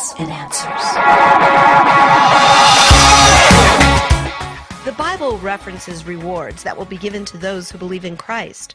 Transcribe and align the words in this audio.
evidence 0.00 0.14
and 0.18 0.30
answers. 0.30 0.84
The 4.84 4.92
Bible 4.92 5.38
references 5.38 6.06
rewards 6.06 6.62
that 6.62 6.76
will 6.76 6.86
be 6.86 6.96
given 6.96 7.24
to 7.26 7.38
those 7.38 7.70
who 7.70 7.78
believe 7.78 8.04
in 8.04 8.16
Christ. 8.16 8.74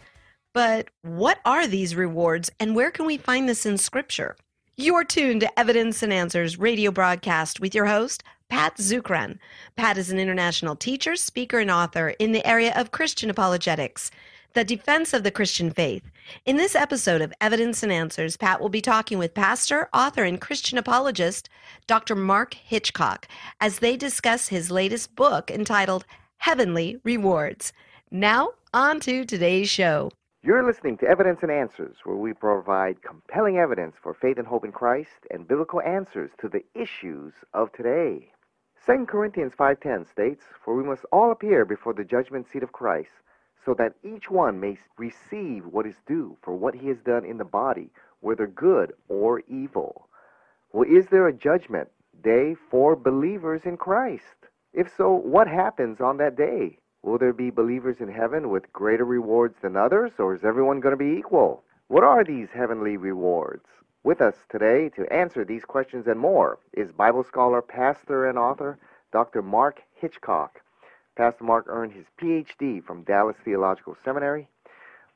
But 0.53 0.89
what 1.01 1.39
are 1.43 1.67
these 1.67 1.95
rewards 1.95 2.51
and 2.59 2.75
where 2.75 2.91
can 2.91 3.05
we 3.05 3.17
find 3.17 3.49
this 3.49 3.65
in 3.65 3.77
Scripture? 3.77 4.35
You're 4.77 5.03
tuned 5.03 5.41
to 5.41 5.59
Evidence 5.59 6.03
and 6.03 6.13
Answers 6.13 6.59
radio 6.59 6.91
broadcast 6.91 7.59
with 7.59 7.73
your 7.73 7.85
host, 7.85 8.23
Pat 8.49 8.77
Zukeran. 8.77 9.39
Pat 9.75 9.97
is 9.97 10.11
an 10.11 10.19
international 10.19 10.75
teacher, 10.75 11.15
speaker, 11.15 11.59
and 11.59 11.71
author 11.71 12.09
in 12.19 12.33
the 12.33 12.45
area 12.45 12.73
of 12.75 12.91
Christian 12.91 13.29
apologetics, 13.29 14.11
the 14.55 14.63
defense 14.63 15.13
of 15.13 15.23
the 15.23 15.31
Christian 15.31 15.69
faith. 15.69 16.09
In 16.45 16.55
this 16.55 16.75
episode 16.75 17.21
of 17.21 17.33
Evidence 17.41 17.83
and 17.83 17.91
Answers, 17.91 18.37
Pat 18.37 18.61
will 18.61 18.69
be 18.69 18.79
talking 18.79 19.17
with 19.17 19.33
pastor, 19.33 19.89
author, 19.93 20.23
and 20.23 20.39
Christian 20.39 20.77
apologist 20.77 21.49
Dr. 21.87 22.15
Mark 22.15 22.53
Hitchcock 22.53 23.27
as 23.59 23.79
they 23.79 23.97
discuss 23.97 24.47
his 24.47 24.71
latest 24.71 25.13
book 25.13 25.51
entitled 25.51 26.05
Heavenly 26.37 27.01
Rewards. 27.03 27.73
Now, 28.09 28.51
on 28.73 29.01
to 29.01 29.25
today's 29.25 29.69
show. 29.69 30.11
You're 30.41 30.65
listening 30.65 30.97
to 30.99 31.07
Evidence 31.07 31.39
and 31.41 31.51
Answers, 31.51 31.97
where 32.05 32.15
we 32.15 32.31
provide 32.31 33.01
compelling 33.01 33.57
evidence 33.57 33.95
for 34.01 34.13
faith 34.13 34.37
and 34.37 34.47
hope 34.47 34.63
in 34.63 34.71
Christ 34.71 35.27
and 35.31 35.45
biblical 35.45 35.81
answers 35.81 36.31
to 36.39 36.47
the 36.47 36.63
issues 36.73 37.33
of 37.53 37.73
today. 37.73 38.31
2 38.85 39.05
Corinthians 39.07 39.53
5:10 39.57 40.05
states, 40.05 40.45
"For 40.63 40.75
we 40.75 40.83
must 40.83 41.05
all 41.11 41.31
appear 41.31 41.65
before 41.65 41.93
the 41.93 42.05
judgment 42.05 42.47
seat 42.47 42.63
of 42.63 42.71
Christ, 42.71 43.09
so 43.65 43.73
that 43.73 43.95
each 44.03 44.29
one 44.29 44.59
may 44.59 44.77
receive 44.97 45.65
what 45.65 45.87
is 45.87 45.95
due 46.05 46.37
for 46.41 46.53
what 46.53 46.75
he 46.75 46.87
has 46.87 47.01
done 47.01 47.25
in 47.25 47.37
the 47.37 47.43
body, 47.43 47.89
whether 48.21 48.47
good 48.47 48.93
or 49.09 49.41
evil." 49.47 50.07
Well, 50.71 50.87
is 50.87 51.07
there 51.07 51.27
a 51.27 51.33
judgment 51.33 51.89
day 52.21 52.53
for 52.53 52.95
believers 52.95 53.65
in 53.65 53.77
Christ? 53.77 54.47
If 54.73 54.93
so, 54.95 55.13
what 55.13 55.47
happens 55.47 56.01
on 56.01 56.17
that 56.17 56.35
day? 56.35 56.77
Will 57.01 57.17
there 57.17 57.33
be 57.33 57.49
believers 57.49 58.01
in 58.01 58.09
heaven 58.09 58.49
with 58.49 58.73
greater 58.73 59.05
rewards 59.05 59.59
than 59.61 59.75
others, 59.75 60.19
or 60.19 60.33
is 60.33 60.43
everyone 60.43 60.79
going 60.79 60.93
to 60.93 60.97
be 60.97 61.17
equal? 61.17 61.63
What 61.87 62.03
are 62.03 62.23
these 62.23 62.49
heavenly 62.49 62.97
rewards? 62.97 63.67
With 64.03 64.21
us 64.21 64.45
today 64.49 64.89
to 64.89 65.11
answer 65.13 65.45
these 65.45 65.65
questions 65.65 66.07
and 66.07 66.19
more 66.19 66.59
is 66.73 66.91
Bible 66.91 67.23
scholar, 67.23 67.61
pastor, 67.61 68.25
and 68.25 68.37
author 68.37 68.77
Dr. 69.11 69.41
Mark 69.41 69.81
Hitchcock. 69.93 70.61
Pastor 71.15 71.45
Mark 71.45 71.65
earned 71.69 71.93
his 71.93 72.05
PhD 72.21 72.83
from 72.83 73.03
Dallas 73.03 73.37
Theological 73.45 73.95
Seminary. 74.03 74.49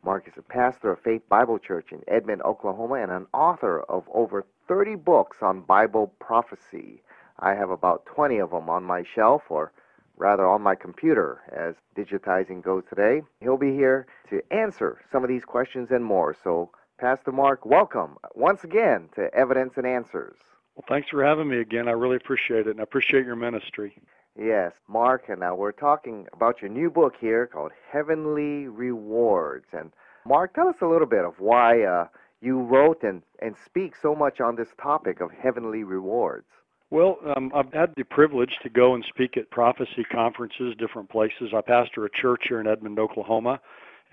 Mark 0.01 0.29
is 0.29 0.33
a 0.37 0.41
pastor 0.41 0.91
of 0.93 1.01
Faith 1.01 1.27
Bible 1.27 1.59
Church 1.59 1.87
in 1.91 2.01
Edmond, 2.07 2.41
Oklahoma, 2.43 2.95
and 2.95 3.11
an 3.11 3.27
author 3.33 3.81
of 3.81 4.05
over 4.13 4.45
30 4.69 4.95
books 4.95 5.37
on 5.41 5.59
Bible 5.59 6.13
prophecy. 6.19 7.01
I 7.39 7.53
have 7.53 7.69
about 7.69 8.05
20 8.05 8.37
of 8.37 8.51
them 8.51 8.69
on 8.69 8.85
my 8.85 9.03
shelf 9.13 9.43
or 9.49 9.73
rather 10.15 10.47
on 10.47 10.61
my 10.61 10.75
computer 10.75 11.41
as 11.51 11.75
digitizing 11.97 12.61
goes 12.61 12.83
today. 12.89 13.21
He'll 13.41 13.57
be 13.57 13.73
here 13.73 14.07
to 14.29 14.41
answer 14.51 15.01
some 15.11 15.23
of 15.23 15.29
these 15.29 15.43
questions 15.43 15.89
and 15.91 16.05
more. 16.05 16.33
So, 16.43 16.69
Pastor 16.97 17.33
Mark, 17.33 17.65
welcome 17.65 18.17
once 18.35 18.63
again 18.63 19.09
to 19.15 19.33
Evidence 19.33 19.73
and 19.75 19.85
Answers. 19.85 20.37
Well, 20.75 20.85
thanks 20.87 21.09
for 21.09 21.25
having 21.25 21.49
me 21.49 21.59
again. 21.59 21.89
I 21.89 21.91
really 21.91 22.15
appreciate 22.15 22.67
it, 22.67 22.71
and 22.71 22.79
I 22.79 22.83
appreciate 22.83 23.25
your 23.25 23.35
ministry. 23.35 23.97
Yes, 24.39 24.71
Mark, 24.87 25.25
and 25.27 25.41
now 25.41 25.53
we're 25.53 25.73
talking 25.73 26.25
about 26.31 26.61
your 26.61 26.71
new 26.71 26.89
book 26.89 27.15
here 27.19 27.45
called 27.45 27.73
Heavenly 27.91 28.69
Rewards. 28.69 29.65
And 29.73 29.91
Mark, 30.25 30.53
tell 30.53 30.69
us 30.69 30.77
a 30.81 30.85
little 30.85 31.07
bit 31.07 31.25
of 31.25 31.33
why 31.39 31.83
uh, 31.83 32.07
you 32.39 32.61
wrote 32.61 33.03
and, 33.03 33.21
and 33.41 33.55
speak 33.65 33.95
so 34.01 34.15
much 34.15 34.39
on 34.39 34.55
this 34.55 34.69
topic 34.81 35.19
of 35.19 35.29
heavenly 35.31 35.83
rewards. 35.83 36.45
Well, 36.89 37.17
um, 37.35 37.51
I've 37.53 37.73
had 37.73 37.93
the 37.97 38.03
privilege 38.03 38.57
to 38.63 38.69
go 38.69 38.95
and 38.95 39.03
speak 39.09 39.35
at 39.35 39.51
prophecy 39.51 40.05
conferences, 40.09 40.73
different 40.79 41.09
places. 41.09 41.51
I 41.53 41.59
pastor 41.59 42.05
a 42.05 42.09
church 42.09 42.45
here 42.47 42.61
in 42.61 42.67
Edmond, 42.67 42.97
Oklahoma, 42.97 43.59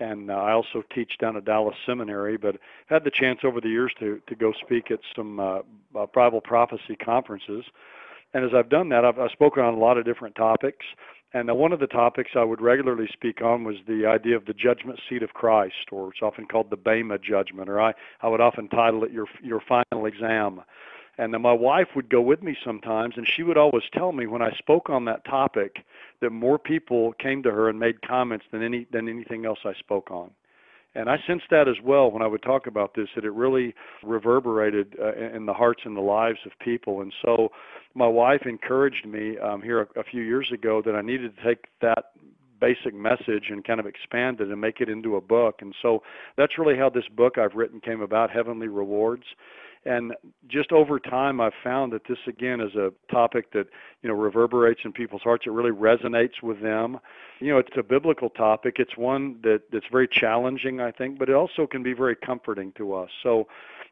and 0.01 0.29
uh, 0.29 0.33
I 0.33 0.51
also 0.51 0.83
teach 0.93 1.17
down 1.19 1.37
at 1.37 1.45
Dallas 1.45 1.75
Seminary. 1.85 2.35
But 2.35 2.55
I've 2.55 2.89
had 2.89 3.03
the 3.05 3.11
chance 3.11 3.39
over 3.45 3.61
the 3.61 3.69
years 3.69 3.93
to 3.99 4.21
to 4.27 4.35
go 4.35 4.51
speak 4.61 4.91
at 4.91 4.99
some 5.15 5.39
uh, 5.39 5.59
uh, 5.95 6.05
Bible 6.13 6.41
prophecy 6.41 6.97
conferences. 6.97 7.63
And 8.37 8.45
as 8.45 8.51
I've 8.53 8.69
done 8.69 8.89
that, 8.89 9.03
I've, 9.03 9.17
I've 9.17 9.31
spoken 9.31 9.63
on 9.63 9.73
a 9.73 9.79
lot 9.79 9.97
of 9.97 10.05
different 10.05 10.35
topics. 10.35 10.85
And 11.33 11.51
one 11.57 11.73
of 11.73 11.79
the 11.79 11.87
topics 11.87 12.33
I 12.35 12.43
would 12.43 12.61
regularly 12.61 13.09
speak 13.11 13.41
on 13.41 13.63
was 13.63 13.77
the 13.87 14.05
idea 14.05 14.35
of 14.35 14.45
the 14.45 14.53
judgment 14.53 14.99
seat 15.09 15.23
of 15.23 15.33
Christ, 15.33 15.87
or 15.91 16.09
it's 16.09 16.21
often 16.21 16.45
called 16.45 16.69
the 16.69 16.77
Bema 16.77 17.17
judgment, 17.17 17.67
or 17.67 17.81
I, 17.81 17.95
I 18.21 18.27
would 18.27 18.39
often 18.39 18.67
title 18.67 19.03
it 19.03 19.11
your 19.11 19.25
your 19.41 19.59
final 19.59 20.05
exam. 20.05 20.61
And 21.17 21.33
then 21.33 21.41
my 21.41 21.51
wife 21.51 21.87
would 21.95 22.09
go 22.09 22.21
with 22.21 22.43
me 22.43 22.55
sometimes, 22.63 23.15
and 23.17 23.27
she 23.27 23.41
would 23.41 23.57
always 23.57 23.85
tell 23.91 24.11
me 24.11 24.27
when 24.27 24.43
I 24.43 24.51
spoke 24.51 24.91
on 24.91 25.05
that 25.05 25.25
topic 25.25 25.83
that 26.21 26.29
more 26.29 26.59
people 26.59 27.13
came 27.13 27.41
to 27.41 27.49
her 27.49 27.69
and 27.69 27.79
made 27.79 28.03
comments 28.03 28.45
than 28.51 28.61
any 28.61 28.85
than 28.91 29.09
anything 29.09 29.47
else 29.47 29.59
I 29.65 29.73
spoke 29.79 30.11
on. 30.11 30.29
And 30.95 31.09
I 31.09 31.17
sensed 31.27 31.45
that 31.51 31.67
as 31.67 31.75
well 31.83 32.09
when 32.09 32.21
I 32.21 32.27
would 32.27 32.41
talk 32.41 32.65
about 32.65 32.95
this, 32.95 33.07
that 33.15 33.23
it 33.23 33.33
really 33.33 33.75
reverberated 34.03 34.95
uh, 34.99 35.13
in 35.13 35.45
the 35.45 35.53
hearts 35.53 35.81
and 35.85 35.95
the 35.95 36.01
lives 36.01 36.39
of 36.45 36.51
people. 36.59 37.01
And 37.01 37.13
so 37.23 37.49
my 37.93 38.07
wife 38.07 38.41
encouraged 38.45 39.05
me 39.05 39.37
um, 39.37 39.61
here 39.61 39.81
a, 39.81 39.99
a 39.99 40.03
few 40.03 40.23
years 40.23 40.51
ago 40.51 40.81
that 40.85 40.95
I 40.95 41.01
needed 41.01 41.35
to 41.35 41.43
take 41.43 41.65
that 41.81 42.05
basic 42.59 42.93
message 42.93 43.45
and 43.49 43.63
kind 43.63 43.79
of 43.79 43.85
expand 43.85 44.41
it 44.41 44.49
and 44.49 44.59
make 44.59 44.81
it 44.81 44.89
into 44.89 45.15
a 45.15 45.21
book. 45.21 45.57
And 45.61 45.75
so 45.81 46.01
that's 46.37 46.57
really 46.57 46.77
how 46.77 46.89
this 46.89 47.07
book 47.15 47.37
I've 47.37 47.53
written 47.53 47.79
came 47.79 48.01
about, 48.01 48.31
Heavenly 48.31 48.67
Rewards. 48.67 49.25
And 49.87 50.13
just 50.47 50.71
over 50.73 50.99
time, 50.99 51.39
I've 51.39 51.53
found 51.63 51.93
that 51.93 52.05
this 52.07 52.17
again 52.27 52.59
is 52.59 52.75
a 52.75 52.91
topic 53.09 53.51
that 53.53 53.67
you 54.01 54.09
know 54.09 54.15
reverberates 54.15 54.81
in 54.83 54.91
people's 54.91 55.21
hearts. 55.21 55.45
It 55.45 55.51
really 55.51 55.71
resonates 55.71 56.43
with 56.43 56.61
them. 56.61 56.99
You 57.39 57.53
know, 57.53 57.57
it's 57.59 57.77
a 57.77 57.83
biblical 57.83 58.29
topic. 58.29 58.75
It's 58.79 58.97
one 58.97 59.39
that 59.43 59.61
that's 59.71 59.85
very 59.91 60.07
challenging, 60.07 60.81
I 60.81 60.91
think, 60.91 61.17
but 61.17 61.29
it 61.29 61.35
also 61.35 61.67
can 61.67 61.83
be 61.83 61.93
very 61.93 62.15
comforting 62.15 62.73
to 62.73 62.93
us. 62.95 63.09
So 63.23 63.47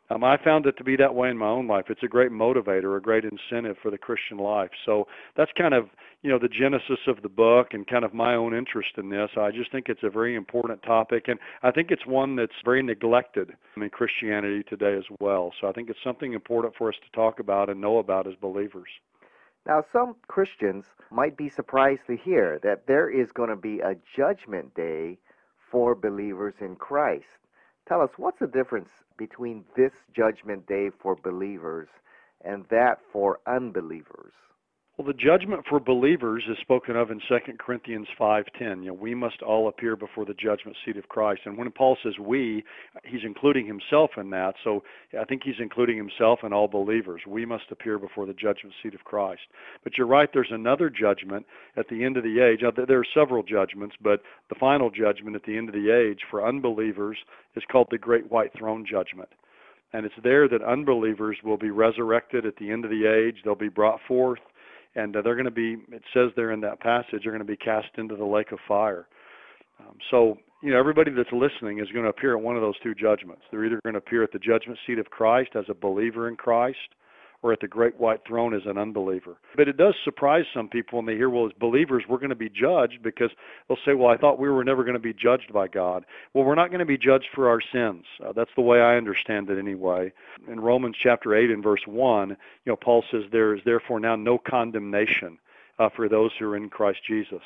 um, 0.10 0.24
I 0.24 0.38
found 0.44 0.66
it 0.68 0.78
to 0.78 0.84
be 0.84 0.96
that 0.98 1.16
way 1.16 1.30
in 1.30 1.38
my 1.38 1.48
own 1.48 1.68
life. 1.68 1.86
It's 1.90 2.04
a 2.04 2.08
great 2.08 2.32
motivator, 2.32 2.96
a 2.96 3.02
great 3.02 3.24
incentive 3.24 3.78
for 3.82 3.90
the 3.90 3.98
Christian 3.98 4.38
life. 4.38 4.70
So 4.86 5.08
that's 5.36 5.52
kind 5.58 5.74
of 5.74 5.90
you 6.22 6.30
know 6.30 6.40
the 6.40 6.48
genesis 6.48 7.00
of 7.08 7.22
the 7.22 7.30
book 7.30 7.68
and 7.72 7.88
kind 7.88 8.06
of 8.06 8.14
my 8.14 8.36
own 8.36 8.56
interest 8.56 8.92
in 8.98 9.10
this. 9.10 9.30
I 9.38 9.52
just 9.52 9.72
think 9.72 9.90
it's 9.90 10.04
a 10.04 10.10
very 10.10 10.36
important 10.36 10.84
topic, 10.84 11.28
and 11.28 11.40
I 11.64 11.72
think 11.72 11.92
it's 11.92 12.06
one 12.06 12.36
that's 12.36 12.54
very 12.64 12.84
neglected 12.84 13.52
in 13.78 13.90
Christianity 13.90 14.64
today 14.64 14.96
as 14.96 15.06
well. 15.20 15.54
So 15.60 15.68
I 15.68 15.72
think 15.72 15.90
it's 15.90 16.00
something 16.04 16.34
important 16.34 16.76
for 16.76 16.90
us 16.90 16.96
to 17.04 17.16
talk 17.16 17.40
about 17.40 17.70
and 17.70 17.82
know 17.82 17.98
about 17.98 18.28
as 18.28 18.36
believers. 18.36 18.90
Now, 19.68 19.84
some 19.92 20.16
Christians 20.28 20.86
might 21.10 21.36
be 21.36 21.50
surprised 21.50 22.06
to 22.08 22.16
hear 22.16 22.60
that 22.62 22.86
there 22.86 23.10
is 23.10 23.32
going 23.32 23.50
to 23.50 23.56
be 23.56 23.80
a 23.80 23.96
judgment 24.16 24.76
day 24.76 25.18
for 25.72 25.96
believers 25.96 26.54
in 26.62 26.76
Christ. 26.76 27.26
Tell 27.88 28.02
us, 28.02 28.12
what's 28.18 28.40
the 28.40 28.48
difference 28.48 28.90
between 29.18 29.64
this 29.76 29.92
judgment 30.16 30.68
day 30.68 30.90
for 31.02 31.16
believers 31.16 31.88
and 32.44 32.66
that 32.70 33.00
for 33.12 33.40
unbelievers? 33.48 34.34
Well, 34.98 35.06
the 35.06 35.14
judgment 35.14 35.66
for 35.68 35.82
believers 35.82 36.46
is 36.50 36.58
spoken 36.62 36.96
of 36.96 37.12
in 37.12 37.20
2 37.28 37.60
Corinthians 37.60 38.08
5:10. 38.18 38.82
You 38.82 38.88
know, 38.88 38.94
we 38.94 39.14
must 39.14 39.42
all 39.42 39.68
appear 39.68 39.98
before 39.98 40.24
the 40.24 40.34
judgment 40.34 40.78
seat 40.86 40.96
of 40.96 41.10
Christ. 41.10 41.42
And 41.44 41.58
when 41.58 41.70
Paul 41.72 41.98
says 42.02 42.18
we, 42.18 42.64
he's 43.04 43.26
including 43.26 43.66
himself 43.66 44.12
in 44.16 44.30
that. 44.30 44.56
So 44.64 44.86
I 45.20 45.26
think 45.26 45.44
he's 45.44 45.60
including 45.60 45.98
himself 45.98 46.44
and 46.44 46.54
all 46.54 46.70
believers. 46.70 47.22
We 47.28 47.46
must 47.46 47.70
appear 47.72 48.00
before 48.00 48.26
the 48.26 48.34
judgment 48.34 48.74
seat 48.82 48.96
of 48.96 49.04
Christ. 49.04 49.42
But 49.84 49.98
you're 49.98 50.08
right, 50.08 50.30
there's 50.32 50.52
another 50.52 50.90
judgment 50.90 51.46
at 51.76 51.90
the 51.90 52.06
end 52.06 52.16
of 52.16 52.24
the 52.24 52.40
age. 52.40 52.62
There 52.62 53.00
are 53.00 53.06
several 53.14 53.44
judgments, 53.44 53.98
but 54.00 54.22
the 54.48 54.56
final 54.56 54.90
judgment 54.90 55.36
at 55.36 55.44
the 55.44 55.58
end 55.58 55.68
of 55.68 55.76
the 55.76 55.90
age 55.92 56.22
for 56.32 56.48
unbelievers 56.48 57.18
is 57.58 57.64
called 57.70 57.90
the 57.92 57.98
great 57.98 58.32
white 58.32 58.54
throne 58.58 58.86
judgment. 58.90 59.30
And 59.92 60.06
it's 60.06 60.16
there 60.24 60.48
that 60.48 60.62
unbelievers 60.62 61.38
will 61.44 61.58
be 61.58 61.70
resurrected 61.70 62.46
at 62.46 62.56
the 62.56 62.72
end 62.72 62.86
of 62.86 62.92
the 62.92 63.06
age. 63.06 63.42
They'll 63.44 63.56
be 63.56 63.68
brought 63.68 64.00
forth 64.08 64.40
and 64.96 65.16
uh, 65.16 65.22
they're 65.22 65.36
going 65.36 65.46
to 65.46 65.52
be. 65.52 65.78
It 65.92 66.04
says 66.14 66.32
there 66.36 66.52
in 66.52 66.62
that 66.62 66.80
passage, 66.80 67.22
they're 67.24 67.32
going 67.32 67.40
to 67.40 67.46
be 67.46 67.58
cast 67.58 67.88
into 67.98 68.16
the 68.16 68.26
lake 68.26 68.52
of 68.52 68.60
fire. 68.68 69.08
Um, 69.80 69.98
so 70.10 70.38
you 70.62 70.72
know, 70.72 70.80
everybody 70.80 71.12
that's 71.12 71.30
listening 71.32 71.80
is 71.80 71.88
going 71.92 72.06
to 72.06 72.10
appear 72.10 72.36
at 72.36 72.42
one 72.42 72.56
of 72.56 72.62
those 72.62 72.80
two 72.82 72.96
judgments. 72.96 73.44
They're 73.52 73.66
either 73.66 73.80
going 73.84 73.94
to 73.94 74.00
appear 74.00 74.24
at 74.24 74.32
the 74.32 74.40
judgment 74.40 74.80
seat 74.88 75.00
of 75.00 75.10
Christ 75.12 75.52
as 75.56 75.66
a 75.70 75.74
believer 75.74 76.28
in 76.28 76.36
Christ, 76.36 76.78
or 77.42 77.54
at 77.54 77.60
the 77.60 77.68
great 77.68 78.00
white 78.00 78.22
throne 78.26 78.54
as 78.54 78.64
an 78.66 78.78
unbeliever. 78.78 79.38
But 79.56 79.68
it 79.68 79.78
does 79.78 79.96
surprise 80.04 80.46
some 80.54 80.68
people 80.68 80.98
when 80.98 81.06
they 81.06 81.16
hear, 81.16 81.30
well, 81.30 81.46
as 81.46 81.52
believers, 81.60 82.04
we're 82.08 82.18
going 82.18 82.30
to 82.30 82.36
be 82.36 82.50
judged 82.50 83.04
because 83.04 83.30
they'll 83.68 83.78
say, 83.86 83.94
well, 83.94 84.10
I 84.10 84.18
thought 84.18 84.40
we 84.40 84.50
were 84.50 84.64
never 84.64 84.84
going 84.84 84.96
to 84.96 85.00
be 85.00 85.14
judged 85.14 85.54
by 85.54 85.68
God. 85.68 86.06
Well, 86.34 86.44
we're 86.44 86.56
not 86.56 86.70
going 86.70 86.80
to 86.80 86.86
be 86.86 86.98
judged 86.98 87.28
for 87.34 87.50
our 87.50 87.62
sins. 87.62 88.06
Uh, 88.24 88.32
that's 88.32 88.52
the 88.56 88.62
way 88.62 88.82
I 88.82 88.98
understand 88.98 89.50
it 89.50 89.60
anyway. 89.60 90.12
In 90.48 90.60
Romans 90.60 90.96
chapter 91.02 91.36
8 91.36 91.52
and 91.52 91.64
verse 91.64 91.86
1, 91.86 92.30
you 92.30 92.36
know, 92.66 92.76
Paul 92.76 93.04
says, 93.12 93.24
there 93.32 93.54
is 93.54 93.62
therefore 93.66 94.00
now 94.00 94.16
no 94.16 94.38
condemnation 94.38 95.38
uh, 95.80 95.90
for 95.96 96.10
those 96.10 96.32
who 96.38 96.50
are 96.50 96.58
in 96.58 96.70
Christ 96.70 97.00
Jesus. 97.08 97.44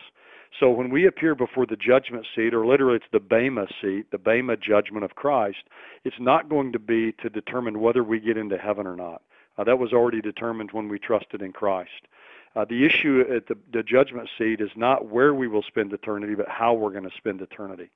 So 0.59 0.71
when 0.71 0.89
we 0.89 1.05
appear 1.05 1.35
before 1.35 1.65
the 1.65 1.75
judgment 1.75 2.25
seat, 2.35 2.53
or 2.53 2.65
literally 2.65 2.95
it's 2.95 3.05
the 3.11 3.19
Bema 3.19 3.67
seat, 3.81 4.11
the 4.11 4.17
Bema 4.17 4.57
judgment 4.57 5.03
of 5.03 5.15
Christ, 5.15 5.63
it's 6.03 6.19
not 6.19 6.49
going 6.49 6.71
to 6.71 6.79
be 6.79 7.11
to 7.21 7.29
determine 7.29 7.79
whether 7.79 8.03
we 8.03 8.19
get 8.19 8.37
into 8.37 8.57
heaven 8.57 8.87
or 8.87 8.95
not 8.95 9.21
Uh, 9.59 9.63
that 9.65 9.77
was 9.77 9.91
already 9.91 10.21
determined 10.21 10.71
when 10.71 10.87
we 10.87 10.97
trusted 10.97 11.41
in 11.41 11.51
Christ. 11.51 12.07
Uh, 12.55 12.63
the 12.63 12.85
issue 12.85 13.25
at 13.29 13.47
the, 13.47 13.57
the 13.73 13.83
judgment 13.83 14.29
seat 14.37 14.61
is 14.61 14.71
not 14.77 15.07
where 15.07 15.33
we 15.33 15.49
will 15.49 15.63
spend 15.63 15.91
eternity, 15.91 16.33
but 16.33 16.47
how 16.47 16.73
we're 16.73 16.91
going 16.91 17.03
to 17.03 17.17
spend 17.17 17.41
eternity. 17.41 17.89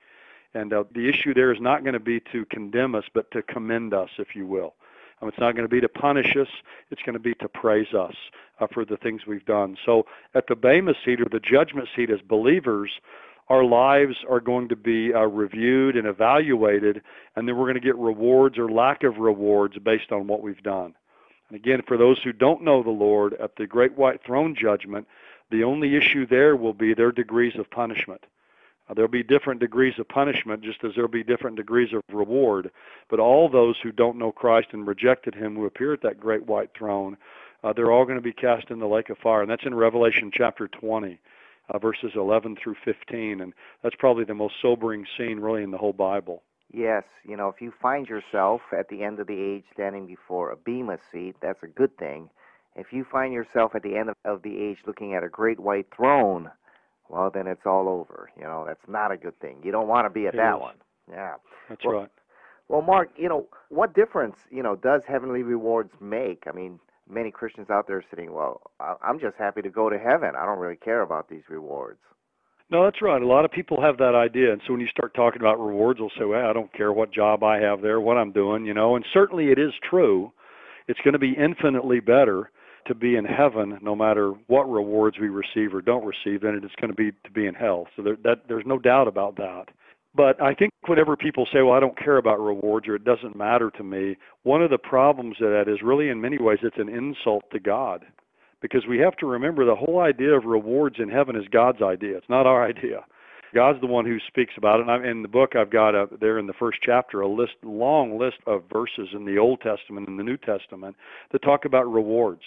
And 0.52 0.72
uh, 0.72 0.84
the 0.94 1.08
issue 1.08 1.32
there 1.32 1.52
is 1.52 1.60
not 1.60 1.82
going 1.82 1.94
to 1.94 2.00
be 2.00 2.20
to 2.32 2.44
condemn 2.46 2.94
us, 2.94 3.04
but 3.14 3.30
to 3.30 3.42
commend 3.42 3.94
us, 3.94 4.10
if 4.18 4.36
you 4.36 4.46
will. 4.46 4.74
Um, 5.22 5.28
it's 5.28 5.38
not 5.38 5.52
going 5.52 5.64
to 5.64 5.74
be 5.74 5.80
to 5.80 5.88
punish 5.88 6.36
us. 6.36 6.48
It's 6.90 7.02
going 7.02 7.14
to 7.14 7.18
be 7.18 7.34
to 7.36 7.48
praise 7.48 7.94
us 7.94 8.14
uh, 8.60 8.66
for 8.72 8.84
the 8.84 8.98
things 8.98 9.22
we've 9.26 9.46
done. 9.46 9.76
So 9.86 10.04
at 10.34 10.46
the 10.48 10.56
Bema 10.56 10.92
seat 11.04 11.20
or 11.20 11.28
the 11.30 11.40
judgment 11.40 11.88
seat 11.96 12.10
as 12.10 12.20
believers, 12.20 12.90
our 13.48 13.64
lives 13.64 14.16
are 14.28 14.40
going 14.40 14.68
to 14.68 14.76
be 14.76 15.14
uh, 15.14 15.20
reviewed 15.20 15.96
and 15.96 16.06
evaluated, 16.06 17.02
and 17.36 17.48
then 17.48 17.56
we're 17.56 17.64
going 17.64 17.74
to 17.74 17.80
get 17.80 17.96
rewards 17.96 18.58
or 18.58 18.70
lack 18.70 19.02
of 19.02 19.16
rewards 19.16 19.78
based 19.78 20.12
on 20.12 20.26
what 20.26 20.42
we've 20.42 20.62
done. 20.62 20.94
And 21.48 21.56
again, 21.56 21.82
for 21.86 21.96
those 21.96 22.22
who 22.22 22.32
don't 22.32 22.62
know 22.62 22.82
the 22.82 22.90
Lord, 22.90 23.34
at 23.34 23.56
the 23.56 23.66
great 23.66 23.96
white 23.96 24.24
throne 24.24 24.54
judgment, 24.54 25.06
the 25.50 25.64
only 25.64 25.94
issue 25.96 26.26
there 26.26 26.56
will 26.56 26.72
be 26.72 26.94
their 26.94 27.12
degrees 27.12 27.56
of 27.58 27.70
punishment. 27.70 28.24
Uh, 28.88 28.94
there'll 28.94 29.10
be 29.10 29.22
different 29.22 29.60
degrees 29.60 29.94
of 29.98 30.08
punishment, 30.08 30.62
just 30.62 30.84
as 30.84 30.92
there'll 30.94 31.08
be 31.08 31.24
different 31.24 31.56
degrees 31.56 31.92
of 31.92 32.02
reward. 32.12 32.70
But 33.08 33.20
all 33.20 33.48
those 33.48 33.76
who 33.82 33.92
don't 33.92 34.18
know 34.18 34.32
Christ 34.32 34.68
and 34.72 34.86
rejected 34.86 35.34
Him, 35.34 35.54
who 35.54 35.64
appear 35.64 35.94
at 35.94 36.02
that 36.02 36.20
great 36.20 36.46
white 36.46 36.70
throne, 36.76 37.16
uh, 37.62 37.72
they're 37.72 37.92
all 37.92 38.04
going 38.04 38.18
to 38.18 38.22
be 38.22 38.32
cast 38.32 38.70
in 38.70 38.78
the 38.78 38.86
lake 38.86 39.08
of 39.08 39.18
fire. 39.18 39.40
And 39.40 39.50
that's 39.50 39.64
in 39.64 39.74
Revelation 39.74 40.30
chapter 40.32 40.68
20, 40.68 41.18
uh, 41.70 41.78
verses 41.78 42.12
11 42.14 42.56
through 42.62 42.76
15. 42.84 43.40
And 43.40 43.54
that's 43.82 43.96
probably 43.96 44.24
the 44.24 44.34
most 44.34 44.54
sobering 44.60 45.06
scene, 45.16 45.40
really, 45.40 45.62
in 45.62 45.70
the 45.70 45.78
whole 45.78 45.94
Bible. 45.94 46.42
Yes, 46.74 47.04
you 47.24 47.36
know, 47.36 47.48
if 47.48 47.60
you 47.60 47.72
find 47.80 48.08
yourself 48.08 48.60
at 48.76 48.88
the 48.88 49.04
end 49.04 49.20
of 49.20 49.28
the 49.28 49.40
age 49.40 49.64
standing 49.72 50.06
before 50.06 50.50
a 50.50 50.56
bema 50.56 50.98
seat, 51.12 51.36
that's 51.40 51.62
a 51.62 51.68
good 51.68 51.96
thing. 51.98 52.30
If 52.74 52.92
you 52.92 53.04
find 53.04 53.32
yourself 53.32 53.76
at 53.76 53.84
the 53.84 53.96
end 53.96 54.08
of, 54.08 54.16
of 54.24 54.42
the 54.42 54.58
age 54.58 54.78
looking 54.84 55.14
at 55.14 55.22
a 55.22 55.28
great 55.28 55.60
white 55.60 55.86
throne, 55.94 56.50
well, 57.08 57.30
then 57.32 57.46
it's 57.46 57.64
all 57.64 57.88
over. 57.88 58.28
You 58.36 58.42
know, 58.42 58.64
that's 58.66 58.88
not 58.88 59.12
a 59.12 59.16
good 59.16 59.38
thing. 59.38 59.58
You 59.62 59.70
don't 59.70 59.86
want 59.86 60.06
to 60.06 60.10
be 60.10 60.26
at 60.26 60.34
It 60.34 60.38
that 60.38 60.56
is. 60.56 60.62
one. 60.62 60.74
Yeah. 61.08 61.34
That's 61.68 61.84
Well, 61.84 62.00
right. 62.00 62.10
Well, 62.68 62.82
Mark, 62.82 63.10
you 63.16 63.28
know, 63.28 63.46
what 63.68 63.94
difference, 63.94 64.36
you 64.50 64.62
know, 64.62 64.74
does 64.74 65.04
heavenly 65.06 65.42
rewards 65.42 65.92
make? 66.00 66.44
I 66.48 66.52
mean, 66.52 66.80
many 67.08 67.30
Christians 67.30 67.70
out 67.70 67.86
there 67.86 67.98
are 67.98 68.04
sitting, 68.10 68.32
well, 68.32 68.62
I'm 68.80 69.20
just 69.20 69.36
happy 69.36 69.62
to 69.62 69.70
go 69.70 69.90
to 69.90 69.98
heaven. 69.98 70.34
I 70.36 70.44
don't 70.44 70.58
really 70.58 70.76
care 70.76 71.02
about 71.02 71.28
these 71.28 71.42
rewards. 71.48 72.00
No, 72.70 72.84
that's 72.84 73.02
right. 73.02 73.20
A 73.20 73.26
lot 73.26 73.44
of 73.44 73.50
people 73.50 73.80
have 73.80 73.98
that 73.98 74.14
idea, 74.14 74.52
and 74.52 74.60
so 74.66 74.72
when 74.72 74.80
you 74.80 74.88
start 74.88 75.14
talking 75.14 75.40
about 75.40 75.60
rewards, 75.60 75.98
they'll 76.00 76.10
say, 76.18 76.24
"Well, 76.24 76.48
I 76.48 76.52
don't 76.52 76.72
care 76.72 76.92
what 76.92 77.12
job 77.12 77.44
I 77.44 77.58
have 77.60 77.82
there, 77.82 78.00
what 78.00 78.16
I'm 78.16 78.32
doing," 78.32 78.64
you 78.64 78.74
know. 78.74 78.96
And 78.96 79.04
certainly, 79.12 79.50
it 79.50 79.58
is 79.58 79.72
true. 79.88 80.32
It's 80.88 81.00
going 81.00 81.12
to 81.12 81.18
be 81.18 81.32
infinitely 81.32 82.00
better 82.00 82.50
to 82.86 82.94
be 82.94 83.16
in 83.16 83.24
heaven, 83.24 83.78
no 83.80 83.94
matter 83.94 84.32
what 84.46 84.70
rewards 84.70 85.18
we 85.18 85.28
receive 85.28 85.74
or 85.74 85.80
don't 85.82 86.04
receive, 86.04 86.40
than 86.40 86.54
it 86.54 86.64
is 86.64 86.70
going 86.80 86.90
to 86.90 86.96
be 86.96 87.12
to 87.24 87.30
be 87.32 87.46
in 87.46 87.54
hell. 87.54 87.86
So 87.96 88.02
there, 88.02 88.16
that 88.24 88.48
there's 88.48 88.66
no 88.66 88.78
doubt 88.78 89.08
about 89.08 89.36
that. 89.36 89.66
But 90.14 90.40
I 90.40 90.54
think 90.54 90.72
whenever 90.86 91.16
people 91.16 91.46
say, 91.52 91.60
"Well, 91.62 91.74
I 91.74 91.80
don't 91.80 91.98
care 91.98 92.16
about 92.16 92.40
rewards," 92.40 92.88
or 92.88 92.94
"It 92.96 93.04
doesn't 93.04 93.36
matter 93.36 93.70
to 93.72 93.84
me," 93.84 94.16
one 94.42 94.62
of 94.62 94.70
the 94.70 94.78
problems 94.78 95.36
of 95.40 95.50
that 95.50 95.68
is 95.68 95.82
really, 95.82 96.08
in 96.08 96.20
many 96.20 96.38
ways, 96.38 96.60
it's 96.62 96.78
an 96.78 96.88
insult 96.88 97.44
to 97.50 97.60
God 97.60 98.06
because 98.64 98.86
we 98.88 98.98
have 98.98 99.14
to 99.14 99.26
remember 99.26 99.66
the 99.66 99.74
whole 99.74 100.00
idea 100.00 100.32
of 100.32 100.46
rewards 100.46 100.96
in 100.98 101.10
heaven 101.10 101.36
is 101.36 101.44
God's 101.52 101.82
idea. 101.82 102.16
It's 102.16 102.30
not 102.30 102.46
our 102.46 102.66
idea. 102.66 103.04
God's 103.54 103.78
the 103.82 103.86
one 103.86 104.06
who 104.06 104.16
speaks 104.26 104.54
about 104.56 104.80
it. 104.80 104.84
And 104.84 104.90
I'm, 104.90 105.04
in 105.04 105.20
the 105.20 105.28
book, 105.28 105.54
I've 105.54 105.70
got 105.70 105.90
a, 105.90 106.06
there 106.18 106.38
in 106.38 106.46
the 106.46 106.54
first 106.54 106.78
chapter 106.82 107.20
a 107.20 107.28
list, 107.28 107.52
long 107.62 108.18
list 108.18 108.38
of 108.46 108.62
verses 108.72 109.08
in 109.12 109.26
the 109.26 109.36
Old 109.36 109.60
Testament 109.60 110.08
and 110.08 110.18
the 110.18 110.22
New 110.22 110.38
Testament 110.38 110.96
that 111.30 111.42
talk 111.42 111.66
about 111.66 111.82
rewards. 111.92 112.40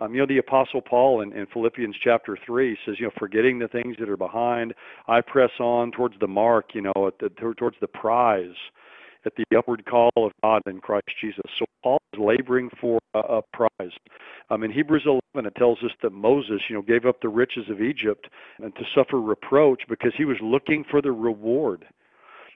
Um, 0.00 0.14
you 0.14 0.20
know, 0.20 0.26
the 0.26 0.38
Apostle 0.38 0.80
Paul 0.80 1.20
in, 1.20 1.34
in 1.34 1.46
Philippians 1.52 1.96
chapter 2.02 2.38
three 2.46 2.78
says, 2.86 2.94
you 2.98 3.04
know, 3.04 3.12
forgetting 3.18 3.58
the 3.58 3.68
things 3.68 3.96
that 4.00 4.08
are 4.08 4.16
behind, 4.16 4.72
I 5.06 5.20
press 5.20 5.50
on 5.60 5.92
towards 5.92 6.14
the 6.18 6.28
mark, 6.28 6.70
you 6.72 6.80
know, 6.80 7.10
the, 7.20 7.28
towards 7.58 7.76
the 7.82 7.88
prize, 7.88 8.56
at 9.26 9.32
the 9.36 9.56
upward 9.56 9.84
call 9.86 10.10
of 10.16 10.32
God 10.42 10.62
in 10.66 10.80
Christ 10.80 11.08
Jesus. 11.20 11.42
So 11.58 11.66
Paul 11.82 11.98
is 12.12 12.20
laboring 12.20 12.70
for 12.80 12.98
a, 13.14 13.18
a 13.18 13.42
prize. 13.52 13.92
Um, 14.50 14.62
in 14.62 14.70
Hebrews 14.70 15.06
11, 15.06 15.46
it 15.46 15.54
tells 15.56 15.78
us 15.84 15.90
that 16.02 16.12
Moses, 16.12 16.60
you 16.68 16.76
know, 16.76 16.82
gave 16.82 17.06
up 17.06 17.20
the 17.20 17.28
riches 17.28 17.64
of 17.70 17.80
Egypt 17.80 18.28
and 18.58 18.74
to 18.74 18.82
suffer 18.94 19.20
reproach 19.20 19.82
because 19.88 20.12
he 20.16 20.24
was 20.24 20.36
looking 20.42 20.84
for 20.90 21.02
the 21.02 21.12
reward. 21.12 21.84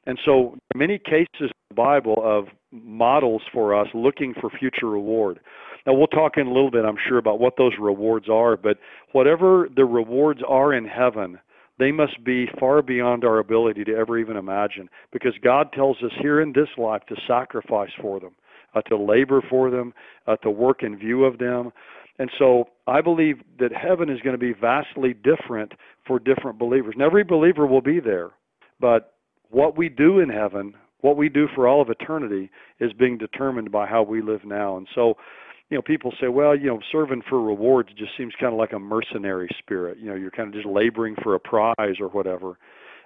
And 0.07 0.19
so, 0.25 0.57
many 0.75 0.99
cases 0.99 1.29
in 1.41 1.51
the 1.71 1.75
Bible 1.77 2.17
of 2.19 2.47
models 2.73 3.43
for 3.53 3.79
us 3.79 3.87
looking 3.95 4.35
for 4.41 4.51
future 4.51 4.89
reward. 4.89 5.39
Now, 5.87 5.95
we'll 5.95 6.09
talk 6.09 6.37
in 6.37 6.47
a 6.47 6.53
little 6.53 6.71
bit, 6.71 6.85
I'm 6.85 6.97
sure, 7.09 7.19
about 7.19 7.39
what 7.39 7.55
those 7.57 7.73
rewards 7.79 8.29
are, 8.29 8.57
but 8.57 8.79
whatever 9.13 9.69
the 9.75 9.85
rewards 9.85 10.41
are 10.47 10.73
in 10.73 10.85
heaven, 10.85 11.39
they 11.83 11.91
must 11.91 12.23
be 12.23 12.47
far 12.61 12.81
beyond 12.81 13.25
our 13.25 13.41
ability 13.41 13.83
to 13.83 13.97
ever 13.97 14.17
even 14.17 14.37
imagine 14.37 14.89
because 15.13 15.33
God 15.43 15.73
tells 15.73 15.97
us 16.05 16.13
here 16.21 16.41
in 16.41 16.53
this 16.53 16.69
life 16.79 17.03
to 17.09 17.17
sacrifice 17.27 17.91
for 18.01 18.21
them, 18.21 18.31
uh, 18.77 18.83
to 18.83 18.97
labor 18.97 19.43
for 19.51 19.69
them, 19.69 19.93
uh, 20.29 20.37
to 20.37 20.51
work 20.51 20.85
in 20.85 20.97
view 20.97 21.25
of 21.25 21.39
them. 21.39 21.73
And 22.21 22.31
so 22.39 22.69
I 22.87 23.01
believe 23.01 23.39
that 23.59 23.73
heaven 23.73 24.11
is 24.11 24.21
going 24.21 24.35
to 24.35 24.39
be 24.39 24.53
vastly 24.53 25.13
different 25.13 25.73
for 26.07 26.21
different 26.21 26.57
believers. 26.57 26.93
And 26.95 27.03
every 27.03 27.25
believer 27.25 27.67
will 27.67 27.81
be 27.81 27.99
there, 27.99 28.31
but 28.79 29.15
what 29.51 29.77
we 29.77 29.89
do 29.89 30.21
in 30.21 30.29
heaven, 30.29 30.75
what 31.01 31.17
we 31.17 31.29
do 31.29 31.49
for 31.53 31.67
all 31.67 31.83
of 31.83 31.91
eternity, 31.91 32.49
is 32.79 32.93
being 32.93 33.19
determined 33.19 33.73
by 33.73 33.87
how 33.87 34.05
we 34.05 34.23
live 34.23 34.45
now. 34.45 34.77
And 34.77 34.87
so, 34.95 35.15
you 35.73 35.79
know, 35.79 35.83
people 35.83 36.13
say, 36.21 36.29
well, 36.29 36.55
you 36.55 36.67
know, 36.67 36.81
serving 36.93 37.23
for 37.23 37.41
rewards 37.41 37.89
just 37.97 38.15
seems 38.15 38.35
kind 38.39 38.53
of 38.53 38.59
like 38.59 38.75
a 38.75 38.79
mercenary 38.79 39.49
spirit. 39.57 39.97
You 39.99 40.11
know, 40.11 40.15
you're 40.15 40.31
kind 40.31 40.49
of 40.49 40.55
just 40.55 40.67
laboring 40.67 41.17
for 41.23 41.35
a 41.35 41.41
prize 41.41 41.97
or 41.99 42.09
whatever. 42.09 42.59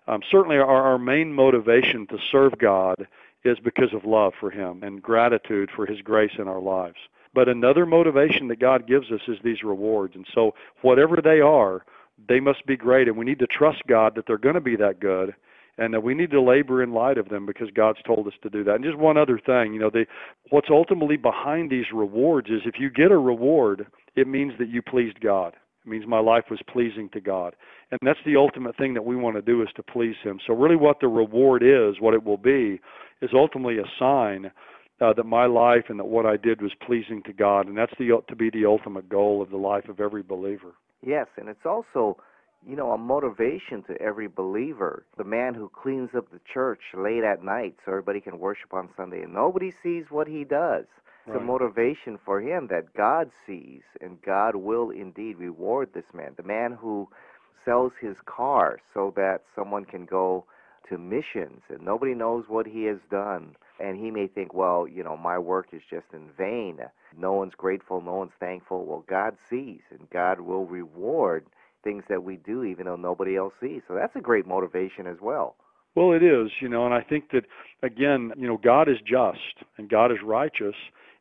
Um, 0.09 0.21
certainly, 0.29 0.57
our, 0.57 0.67
our 0.67 0.99
main 0.99 1.33
motivation 1.33 2.09
to 2.09 2.19
serve 2.33 2.59
God 2.59 3.07
is 3.45 3.57
because 3.61 3.95
of 3.95 4.05
love 4.05 4.33
for 4.41 4.51
Him 4.51 4.83
and 4.83 5.01
gratitude 5.01 5.71
for 5.77 5.87
His 5.87 6.01
grace 6.01 6.33
in 6.41 6.49
our 6.49 6.59
lives. 6.59 6.97
But 7.33 7.49
another 7.49 7.87
motivation 7.87 8.49
that 8.49 8.59
God 8.59 8.89
gives 8.89 9.13
us 9.13 9.21
is 9.29 9.39
these 9.45 9.63
rewards. 9.63 10.17
And 10.17 10.27
so, 10.35 10.57
whatever 10.83 11.19
they 11.23 11.41
are, 11.41 11.85
they 12.29 12.41
must 12.41 12.67
be 12.67 12.77
great. 12.77 13.07
And 13.07 13.17
we 13.17 13.25
need 13.25 13.39
to 13.39 13.47
trust 13.47 13.87
God 13.87 14.17
that 14.17 14.27
they're 14.27 14.39
going 14.39 14.57
to 14.57 14.61
be 14.61 14.75
that 14.75 14.99
good 14.99 15.37
and 15.79 15.93
that 15.93 16.03
we 16.03 16.15
need 16.15 16.31
to 16.31 16.41
labor 16.41 16.83
in 16.83 16.93
light 16.93 17.19
of 17.19 17.29
them 17.29 17.47
because 17.47 17.69
God's 17.75 17.99
told 18.07 18.27
us 18.27 18.33
to 18.43 18.51
do 18.51 18.65
that. 18.65 18.77
And 18.77 18.85
just 18.85 18.99
one 18.99 19.17
other 19.17 19.39
thing, 19.45 19.75
you 19.75 19.81
know, 19.81 19.91
the 19.91 20.07
what's 20.51 20.69
ultimately 20.71 21.17
behind 21.17 21.71
these 21.71 21.87
rewards 21.93 22.49
is 22.49 22.63
if 22.65 22.77
you 22.79 22.91
get 22.91 23.11
a 23.11 23.19
reward, 23.19 23.87
it 24.15 24.27
means 24.27 24.53
that 24.59 24.69
you 24.69 24.83
pleased 24.83 25.21
God. 25.21 25.55
It 25.85 25.89
means 25.89 26.07
my 26.07 26.21
life 26.21 26.45
was 26.51 26.61
pleasing 26.73 27.09
to 27.13 27.21
God. 27.21 27.55
And 27.91 28.01
that's 28.03 28.19
the 28.27 28.37
ultimate 28.37 28.77
thing 28.77 28.95
that 28.95 29.05
we 29.05 29.17
want 29.17 29.37
to 29.37 29.43
do 29.43 29.63
is 29.63 29.69
to 29.77 29.83
please 29.83 30.17
him. 30.25 30.41
So 30.47 30.55
really 30.55 30.77
what 30.77 30.97
the 31.01 31.09
reward 31.09 31.63
is, 31.63 32.01
what 32.01 32.15
it 32.15 32.25
will 32.25 32.39
be, 32.39 32.81
is 33.23 33.31
ultimately 33.33 33.79
a 33.79 33.85
sign 33.99 34.51
uh, 35.01 35.13
that 35.13 35.25
my 35.25 35.47
life 35.47 35.85
and 35.89 35.99
that 35.99 36.07
what 36.07 36.27
I 36.27 36.37
did 36.37 36.63
was 36.63 36.73
pleasing 36.87 37.23
to 37.27 37.33
God, 37.33 37.69
and 37.69 37.77
that's 37.77 37.93
the 37.99 38.19
to 38.29 38.37
be 38.37 38.51
the 38.51 38.65
ultimate 38.65 39.09
goal 39.09 39.43
of 39.43 39.51
the 39.51 39.57
life 39.57 39.89
of 39.89 40.01
every 40.01 40.23
believer. 40.23 40.73
Yes, 41.05 41.27
and 41.37 41.49
it's 41.49 41.67
also, 41.67 42.17
you 42.67 42.77
know, 42.77 42.93
a 42.93 42.99
motivation 42.99 43.83
to 43.85 44.01
every 44.01 44.27
believer. 44.27 45.05
The 45.17 45.25
man 45.25 45.55
who 45.55 45.69
cleans 45.69 46.15
up 46.15 46.31
the 46.31 46.41
church 46.53 46.81
late 46.95 47.23
at 47.23 47.45
night 47.45 47.77
so 47.85 47.93
everybody 47.93 48.21
can 48.21 48.39
worship 48.39 48.75
on 48.75 48.89
Sunday 48.97 49.23
and 49.23 49.33
nobody 49.33 49.71
sees 49.71 50.11
what 50.11 50.27
he 50.27 50.45
does. 50.45 50.87
It's 51.27 51.37
a 51.37 51.41
motivation 51.41 52.19
for 52.25 52.41
him 52.41 52.69
that 52.69 52.95
God 52.95 53.33
sees 53.47 53.83
and 54.01 54.23
God 54.23 54.55
will 54.55 54.91
indeed 54.91 55.39
reward 55.39 55.93
this 55.93 56.15
man. 56.15 56.35
The 56.37 56.45
man 56.45 56.73
who 56.73 57.09
sells 57.65 57.95
his 58.01 58.21
car 58.21 58.79
so 58.95 59.13
that 59.17 59.43
someone 59.55 59.85
can 59.85 60.05
go 60.05 60.45
to 60.89 60.99
missions 60.99 61.63
and 61.69 61.83
nobody 61.83 62.15
knows 62.15 62.49
what 62.49 62.67
he 62.67 62.85
has 62.85 63.01
done. 63.11 63.57
And 63.81 63.99
he 63.99 64.11
may 64.13 64.29
think, 64.29 64.55
well, 64.55 64.87
you 64.87 65.03
know, 65.03 65.17
my 65.17 65.37
work 65.37 65.69
is 65.73 65.83
just 65.89 66.07
in 66.13 66.29
vain. 66.39 66.79
No 67.19 67.33
one's 67.33 67.57
grateful, 67.57 68.01
no 68.01 68.15
one's 68.15 68.33
thankful. 68.39 68.85
Well, 68.85 69.05
God 69.09 69.37
sees 69.51 69.83
and 69.91 70.09
God 70.11 70.41
will 70.41 70.65
reward 70.65 71.45
things 71.87 72.03
that 72.09 72.23
we 72.23 72.37
do 72.37 72.65
even 72.65 72.87
though 72.87 72.97
nobody 72.97 73.37
else 73.37 73.55
sees. 73.61 73.83
So 73.87 73.95
that's 73.95 74.17
a 74.17 74.21
great 74.21 74.47
motivation 74.47 75.07
as 75.07 75.19
well. 75.23 75.55
Well, 75.95 76.13
it 76.13 76.23
is, 76.23 76.51
you 76.61 76.69
know, 76.69 76.85
and 76.85 76.93
I 76.93 77.01
think 77.01 77.31
that 77.31 77.45
again, 77.83 78.33
you 78.37 78.49
know, 78.49 78.59
God 78.63 78.89
is 78.89 78.99
just 79.07 79.65
and 79.79 79.89
God 79.89 80.11
is 80.11 80.19
righteous, 80.23 80.75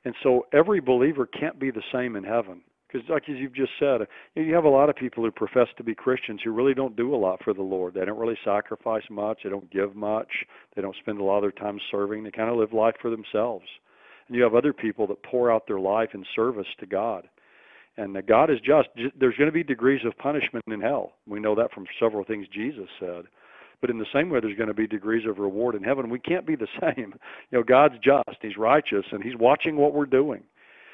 and 0.04 0.16
so 0.24 0.48
every 0.52 0.82
believer 0.82 1.26
can't 1.28 1.60
be 1.60 1.72
the 1.72 1.84
same 1.94 2.16
in 2.16 2.24
heaven. 2.24 2.62
Because, 2.88 3.10
like 3.10 3.24
as 3.30 3.38
you've 3.38 3.56
just 3.56 3.72
said, 3.80 4.02
you, 4.36 4.54
have 4.54 4.64
a 4.64 4.70
lot 4.70 4.90
of 4.90 4.96
people 4.96 5.24
who 5.24 5.32
profess 5.32 5.68
to 5.78 5.84
be 5.84 5.96
Christians 5.96 6.42
who 6.44 6.52
really 6.52 6.74
don't 6.74 6.96
do 6.96 7.14
a 7.14 7.18
lot 7.18 7.44
for 7.44 7.54
the 7.54 7.62
Lord. 7.62 7.94
They 7.94 8.06
don't 8.06 8.20
really 8.20 8.38
sacrifice 8.46 9.04
much. 9.10 9.40
They 9.44 9.50
don't 9.50 9.72
give 9.72 9.96
much. 9.96 10.30
They 10.76 10.82
don't 10.82 10.96
spend 11.02 11.20
a 11.20 11.24
lot 11.24 11.38
of 11.38 11.44
their 11.44 11.52
time 11.52 11.80
serving. 11.92 12.24
They 12.24 12.32
kind 12.32 12.50
of 12.50 12.58
live 12.58 12.74
life 12.74 12.96
for 13.02 13.10
themselves. 13.10 13.66
And 14.28 14.38
you 14.38 14.44
have 14.44 14.56
other 14.56 14.74
people 14.74 15.08
that 15.08 15.24
pour 15.24 15.52
out 15.52 15.68
their 15.68 15.80
life 15.80 16.10
in 16.14 16.24
service 16.36 16.68
to 16.80 16.86
God. 16.86 17.28
And 17.98 18.18
God 18.28 18.50
is 18.50 18.60
just. 18.60 18.90
There's 19.18 19.38
going 19.38 19.48
to 19.48 19.54
be 19.54 19.64
degrees 19.64 20.02
of 20.06 20.18
punishment 20.18 20.66
in 20.68 20.82
hell. 20.82 21.14
We 21.28 21.40
know 21.40 21.56
that 21.56 21.72
from 21.72 21.86
several 22.00 22.24
things 22.24 22.48
Jesus 22.52 22.88
said. 23.00 23.26
But 23.82 23.90
in 23.90 24.00
the 24.00 24.06
same 24.14 24.30
way, 24.30 24.40
there's 24.40 24.58
going 24.58 24.70
to 24.70 24.74
be 24.74 24.88
degrees 24.88 25.28
of 25.28 25.38
reward 25.38 25.76
in 25.76 25.84
heaven. 25.84 26.10
We 26.10 26.20
can't 26.20 26.48
be 26.48 26.56
the 26.56 26.68
same. 26.82 27.14
You 27.52 27.60
know, 27.60 27.64
God's 27.64 27.96
just, 28.04 28.38
He's 28.42 28.58
righteous, 28.58 29.06
and 29.12 29.24
He's 29.24 29.36
watching 29.38 29.78
what 29.78 29.94
we're 29.94 30.06
doing. 30.06 30.44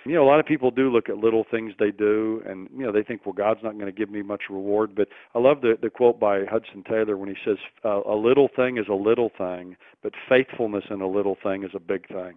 You 0.03 0.15
know, 0.15 0.24
a 0.24 0.29
lot 0.29 0.39
of 0.39 0.48
people 0.48 0.72
do 0.72 0.91
look 0.91 1.10
at 1.10 1.17
little 1.17 1.46
things 1.51 1.74
they 1.77 1.91
do, 1.91 2.41
and 2.48 2.67
you 2.75 2.84
know 2.84 2.91
they 2.91 3.03
think, 3.03 3.24
well, 3.24 3.34
God's 3.34 3.60
not 3.63 3.74
going 3.74 3.86
to 3.86 3.91
give 3.91 4.10
me 4.10 4.24
much 4.24 4.43
reward. 4.50 4.96
But 4.96 5.10
I 5.36 5.39
love 5.39 5.62
the 5.62 5.77
the 5.79 5.91
quote 5.91 6.20
by 6.20 6.43
Hudson 6.46 6.84
Taylor 6.89 7.17
when 7.17 7.29
he 7.29 7.36
says, 7.46 7.58
uh, 7.86 8.01
"A 8.08 8.15
little 8.15 8.50
thing 8.55 8.77
is 8.77 8.88
a 8.89 8.96
little 8.96 9.29
thing, 9.38 9.77
but 10.01 10.13
faithfulness 10.27 10.86
in 10.89 11.01
a 11.01 11.08
little 11.08 11.38
thing 11.43 11.63
is 11.63 11.72
a 11.75 11.79
big 11.79 12.08
thing." 12.08 12.34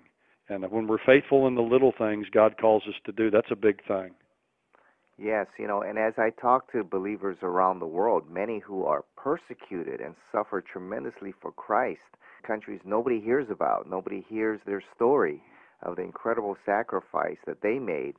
And 0.50 0.70
when 0.70 0.86
we're 0.86 0.98
faithful 1.06 1.46
in 1.46 1.54
the 1.54 1.62
little 1.62 1.94
things 1.96 2.26
God 2.30 2.58
calls 2.58 2.82
us 2.86 2.96
to 3.06 3.12
do, 3.12 3.30
that's 3.30 3.50
a 3.50 3.56
big 3.56 3.82
thing. 3.86 4.10
Yes, 5.16 5.46
you 5.58 5.68
know, 5.68 5.82
and 5.82 5.98
as 5.98 6.14
I 6.18 6.30
talk 6.30 6.72
to 6.72 6.82
believers 6.82 7.36
around 7.42 7.78
the 7.78 7.86
world, 7.86 8.28
many 8.28 8.58
who 8.58 8.84
are 8.84 9.04
persecuted 9.16 10.00
and 10.00 10.14
suffer 10.32 10.60
tremendously 10.60 11.32
for 11.40 11.52
Christ, 11.52 12.00
countries 12.44 12.80
nobody 12.84 13.20
hears 13.20 13.48
about, 13.48 13.88
nobody 13.88 14.24
hears 14.28 14.60
their 14.66 14.82
story 14.94 15.40
of 15.82 15.96
the 15.96 16.02
incredible 16.02 16.56
sacrifice 16.66 17.36
that 17.46 17.62
they 17.62 17.78
made. 17.78 18.16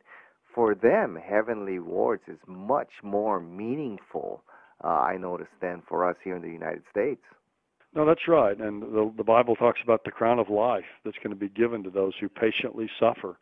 For 0.54 0.74
them, 0.74 1.18
heavenly 1.18 1.80
rewards 1.80 2.24
is 2.28 2.40
much 2.48 2.92
more 3.04 3.42
meaningful, 3.42 4.42
uh, 4.84 4.88
I 4.88 5.18
notice, 5.18 5.50
than 5.62 5.82
for 5.88 6.10
us 6.10 6.16
here 6.24 6.38
in 6.38 6.42
the 6.42 6.50
United 6.50 6.84
States. 6.90 7.22
No, 7.94 8.06
that's 8.06 8.28
right. 8.28 8.58
And 8.58 8.82
the, 8.82 9.12
the 9.18 9.24
Bible 9.24 9.56
talks 9.56 9.80
about 9.84 10.06
the 10.06 10.12
crown 10.12 10.40
of 10.40 10.50
life 10.50 10.86
that's 11.04 11.18
going 11.18 11.32
to 11.32 11.36
be 11.36 11.50
given 11.50 11.84
to 11.84 11.90
those 11.90 12.14
who 12.20 12.30
patiently 12.30 12.90
suffer. 13.00 13.38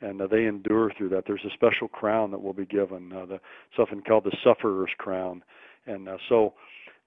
And 0.00 0.20
uh, 0.20 0.26
they 0.26 0.44
endure 0.44 0.92
through 0.96 1.08
that. 1.10 1.24
There's 1.26 1.44
a 1.46 1.54
special 1.54 1.88
crown 1.88 2.30
that 2.30 2.42
will 2.42 2.52
be 2.52 2.66
given, 2.66 3.12
uh, 3.12 3.26
the 3.26 3.40
something 3.76 4.02
called 4.02 4.24
the 4.24 4.36
sufferer's 4.44 4.90
crown. 4.98 5.42
And 5.86 6.08
uh, 6.08 6.18
so 6.28 6.52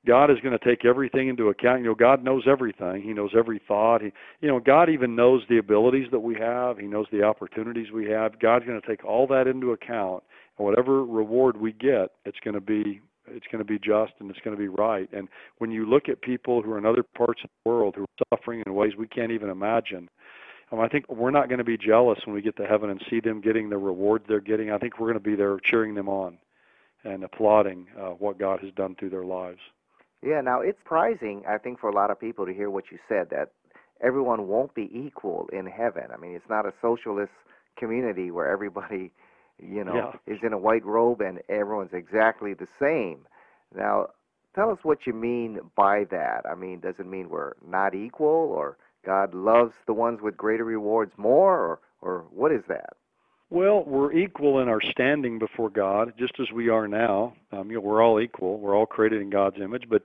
God 0.08 0.32
is 0.32 0.38
going 0.42 0.58
to 0.58 0.66
take 0.66 0.86
everything 0.86 1.28
into 1.28 1.50
account. 1.50 1.82
You 1.82 1.88
know, 1.88 1.96
God 1.96 2.24
knows 2.24 2.44
everything. 2.50 3.02
He 3.02 3.14
knows 3.14 3.32
every 3.38 3.62
thought. 3.68 4.02
He, 4.02 4.12
you 4.42 4.48
know, 4.48 4.60
God 4.60 4.90
even 4.90 5.16
knows 5.16 5.44
the 5.50 5.58
abilities 5.58 6.08
that 6.12 6.20
we 6.20 6.36
have. 6.36 6.78
He 6.78 6.88
knows 6.88 7.06
the 7.12 7.24
opportunities 7.24 7.92
we 7.92 8.10
have. 8.10 8.40
God's 8.40 8.66
going 8.66 8.80
to 8.80 8.88
take 8.88 9.04
all 9.04 9.28
that 9.28 9.48
into 9.48 9.72
account, 9.72 10.24
and 10.58 10.66
whatever 10.66 11.04
reward 11.04 11.58
we 11.58 11.74
get, 11.74 12.12
it's 12.26 12.40
going 12.44 12.56
to 12.56 12.62
be 12.62 13.02
it's 13.32 13.46
going 13.52 13.64
to 13.64 13.66
be 13.66 13.78
just 13.78 14.14
and 14.20 14.32
it's 14.32 14.40
going 14.44 14.56
to 14.56 14.60
be 14.60 14.68
right. 14.68 15.08
And 15.14 15.28
when 15.60 15.70
you 15.70 15.88
look 15.88 16.10
at 16.10 16.22
people 16.22 16.62
who 16.64 16.72
are 16.72 16.78
in 16.78 16.86
other 16.86 17.04
parts 17.04 17.42
of 17.44 17.50
the 17.64 17.70
world 17.70 17.96
who 17.96 18.04
are 18.04 18.38
suffering 18.38 18.64
in 18.66 18.74
ways 18.74 18.94
we 18.98 19.08
can't 19.08 19.32
even 19.32 19.50
imagine, 19.50 20.10
um, 20.72 20.80
I 20.80 20.88
think 20.88 21.10
we're 21.10 21.32
not 21.32 21.50
going 21.50 21.58
to 21.60 21.64
be 21.64 21.78
jealous 21.78 22.20
when 22.26 22.36
we 22.36 22.42
get 22.42 22.56
to 22.58 22.66
heaven 22.68 22.90
and 22.90 23.02
see 23.10 23.20
them 23.20 23.42
getting 23.42 23.70
the 23.70 23.78
reward 23.78 24.24
they're 24.28 24.40
getting. 24.40 24.72
I 24.72 24.78
think 24.78 25.00
we're 25.00 25.08
going 25.08 25.24
to 25.24 25.30
be 25.30 25.36
there 25.36 25.58
cheering 25.60 25.96
them 25.96 26.10
on 26.10 26.38
and 27.04 27.24
applauding 27.24 27.88
uh, 27.98 28.10
what 28.10 28.38
God 28.38 28.60
has 28.62 28.72
done 28.74 28.96
through 28.96 29.10
their 29.10 29.24
lives. 29.24 29.60
Yeah, 30.22 30.42
now 30.42 30.60
it's 30.62 30.78
surprising, 30.80 31.44
I 31.48 31.58
think, 31.58 31.80
for 31.80 31.90
a 31.90 31.94
lot 31.96 32.12
of 32.12 32.20
people 32.20 32.46
to 32.46 32.54
hear 32.54 32.70
what 32.70 32.92
you 32.92 33.00
said 33.08 33.30
that 33.30 33.52
everyone 34.02 34.48
won't 34.48 34.74
be 34.74 34.90
equal 34.94 35.50
in 35.54 35.66
heaven. 35.66 36.06
I 36.14 36.18
mean, 36.18 36.36
it's 36.36 36.50
not 36.50 36.66
a 36.66 36.74
socialist 36.82 37.32
community 37.78 38.30
where 38.32 38.48
everybody, 38.50 39.12
you 39.62 39.84
know, 39.84 39.96
Yeah. 40.28 40.34
is 40.36 40.44
in 40.44 40.52
a 40.54 40.58
white 40.58 40.86
robe 40.86 41.22
and 41.22 41.42
everyone's 41.48 41.94
exactly 41.94 42.54
the 42.54 42.68
same. 42.80 43.26
Now, 43.74 44.08
tell 44.56 44.70
us 44.72 44.80
what 44.84 45.08
you 45.08 45.14
mean 45.14 45.62
by 45.76 46.04
that. 46.06 46.46
I 46.50 46.56
mean, 46.56 46.82
does 46.82 46.96
it 47.00 47.06
mean 47.08 47.30
we're 47.30 47.54
not 47.66 47.96
equal 47.96 48.28
or 48.28 48.78
God 49.10 49.34
loves 49.34 49.74
the 49.88 49.94
ones 49.94 50.20
with 50.22 50.38
greater 50.38 50.64
rewards 50.64 51.12
more 51.18 51.58
or 51.58 51.80
or 52.00 52.26
what 52.30 52.52
is 52.52 52.62
that? 52.68 52.94
Well, 53.50 53.84
we're 53.84 54.14
equal 54.14 54.60
in 54.60 54.70
our 54.70 54.80
standing 54.92 55.40
before 55.40 55.72
God, 55.72 56.14
just 56.16 56.34
as 56.40 56.46
we 56.54 56.70
are 56.70 56.88
now. 56.88 57.34
Um, 57.52 57.72
you 57.72 57.78
know, 57.78 57.82
we're 57.82 58.04
all 58.04 58.22
equal. 58.22 58.60
We're 58.60 58.78
all 58.78 58.86
created 58.86 59.20
in 59.24 59.32
God's 59.32 59.58
image, 59.60 59.86
but 59.90 60.04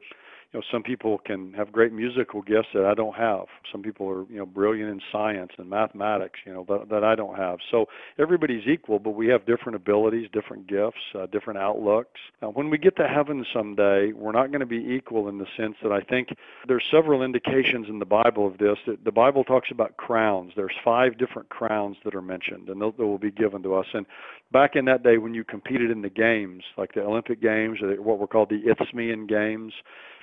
you 0.55 0.61
know, 0.61 0.65
some 0.71 0.85
people 0.85 1.19
can 1.19 1.53
have 1.55 1.73
great 1.73 1.93
musical 1.93 2.41
gifts 2.41 2.69
that 2.75 2.85
I 2.85 2.95
don't 2.95 3.17
have. 3.17 3.47
Some 3.73 3.83
people 3.83 4.09
are, 4.09 4.25
you 4.31 4.39
know, 4.39 4.47
brilliant 4.47 4.89
in 4.89 5.01
science 5.11 5.51
and 5.59 5.69
mathematics, 5.69 6.39
you 6.47 6.53
know, 6.53 6.65
that, 6.69 6.89
that 6.91 7.03
I 7.03 7.17
don't 7.17 7.37
have. 7.37 7.59
So 7.73 7.87
everybody's 8.21 8.65
equal, 8.69 9.01
but 9.01 9.17
we 9.17 9.27
have 9.27 9.47
different 9.47 9.75
abilities, 9.75 10.29
different 10.33 10.69
gifts, 10.69 11.01
uh, 11.19 11.27
different 11.27 11.59
outlooks. 11.59 12.21
Now, 12.41 12.51
when 12.51 12.71
we 12.71 12.79
get 12.79 12.95
to 12.99 13.09
heaven 13.09 13.45
someday, 13.53 14.13
we're 14.13 14.31
not 14.31 14.53
going 14.53 14.61
to 14.61 14.67
be 14.67 14.77
equal 14.77 15.29
in 15.29 15.39
the 15.39 15.47
sense 15.57 15.75
that 15.83 15.91
I 15.91 16.03
think 16.03 16.29
there's 16.69 16.85
several 16.89 17.25
indications 17.25 17.89
in 17.89 17.99
the 17.99 18.05
Bible 18.05 18.47
of 18.47 18.59
this. 18.59 18.79
That 18.87 19.05
The 19.05 19.11
Bible 19.11 19.43
talks 19.43 19.73
about 19.73 19.97
crowns. 19.97 20.53
There's 20.55 20.77
five 20.85 21.19
different 21.19 21.49
crowns 21.49 21.97
that 22.05 22.15
are 22.15 22.23
mentioned, 22.23 22.69
and 22.69 22.81
those 22.81 22.95
will 22.97 23.19
be 23.19 23.33
given 23.33 23.61
to 23.65 23.75
us. 23.75 23.87
And 23.93 24.07
back 24.53 24.77
in 24.77 24.85
that 24.85 25.03
day 25.03 25.19
when 25.19 25.35
you 25.35 25.43
competed 25.43 25.91
in 25.91 26.01
the 26.01 26.09
games, 26.09 26.63
like 26.79 26.95
the 26.95 27.03
Olympic 27.03 27.43
Games 27.43 27.83
or 27.83 28.01
what 28.01 28.21
were 28.21 28.29
called 28.29 28.51
the 28.51 28.63
Isthmian 28.71 29.27
Games, 29.27 29.73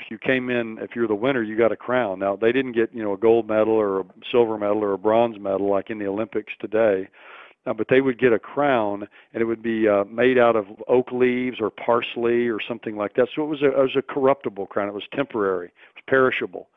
you 0.09 0.17
came 0.21 0.49
in, 0.49 0.77
if 0.81 0.91
you're 0.95 1.07
the 1.07 1.15
winner, 1.15 1.41
you 1.41 1.57
got 1.57 1.71
a 1.71 1.75
crown. 1.75 2.19
Now 2.19 2.35
they 2.35 2.51
didn't 2.51 2.73
get 2.73 2.93
you 2.93 3.03
know 3.03 3.13
a 3.13 3.17
gold 3.17 3.47
medal 3.47 3.73
or 3.73 4.01
a 4.01 4.05
silver 4.31 4.57
medal 4.57 4.83
or 4.83 4.93
a 4.93 4.97
bronze 4.97 5.37
medal 5.39 5.69
like 5.69 5.89
in 5.89 5.99
the 5.99 6.07
Olympics 6.07 6.53
today. 6.59 7.07
Uh, 7.67 7.73
but 7.73 7.85
they 7.89 8.01
would 8.01 8.19
get 8.19 8.33
a 8.33 8.39
crown, 8.39 9.07
and 9.33 9.41
it 9.41 9.45
would 9.45 9.61
be 9.61 9.87
uh, 9.87 10.03
made 10.05 10.39
out 10.39 10.55
of 10.55 10.65
oak 10.87 11.11
leaves 11.11 11.57
or 11.61 11.69
parsley 11.69 12.47
or 12.47 12.57
something 12.67 12.95
like 12.95 13.13
that. 13.13 13.27
So 13.35 13.43
it 13.43 13.47
was 13.47 13.61
a, 13.61 13.67
it 13.67 13.77
was 13.77 13.95
a 13.95 14.01
corruptible 14.01 14.65
crown. 14.65 14.87
It 14.87 14.95
was 14.95 15.03
temporary. 15.13 15.67
It 15.67 15.95
was 15.95 16.03
perishable. 16.07 16.69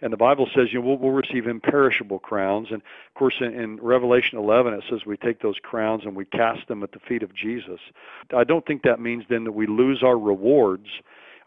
And 0.00 0.12
the 0.12 0.16
Bible 0.18 0.48
says, 0.54 0.68
you 0.70 0.80
know, 0.80 0.86
we'll, 0.86 0.98
we'll 0.98 1.12
receive 1.12 1.46
imperishable 1.46 2.20
crowns. 2.20 2.68
And 2.70 2.80
of 2.82 3.14
course, 3.14 3.34
in, 3.40 3.52
in 3.58 3.80
Revelation 3.80 4.38
11, 4.38 4.74
it 4.74 4.84
says 4.88 5.00
we 5.06 5.16
take 5.16 5.40
those 5.40 5.58
crowns 5.62 6.02
and 6.04 6.14
we 6.14 6.24
cast 6.26 6.68
them 6.68 6.82
at 6.82 6.92
the 6.92 7.00
feet 7.00 7.22
of 7.22 7.34
Jesus. 7.34 7.80
I 8.36 8.44
don't 8.44 8.64
think 8.66 8.82
that 8.82 9.00
means 9.00 9.24
then 9.28 9.44
that 9.44 9.52
we 9.52 9.66
lose 9.66 10.02
our 10.04 10.18
rewards. 10.18 10.86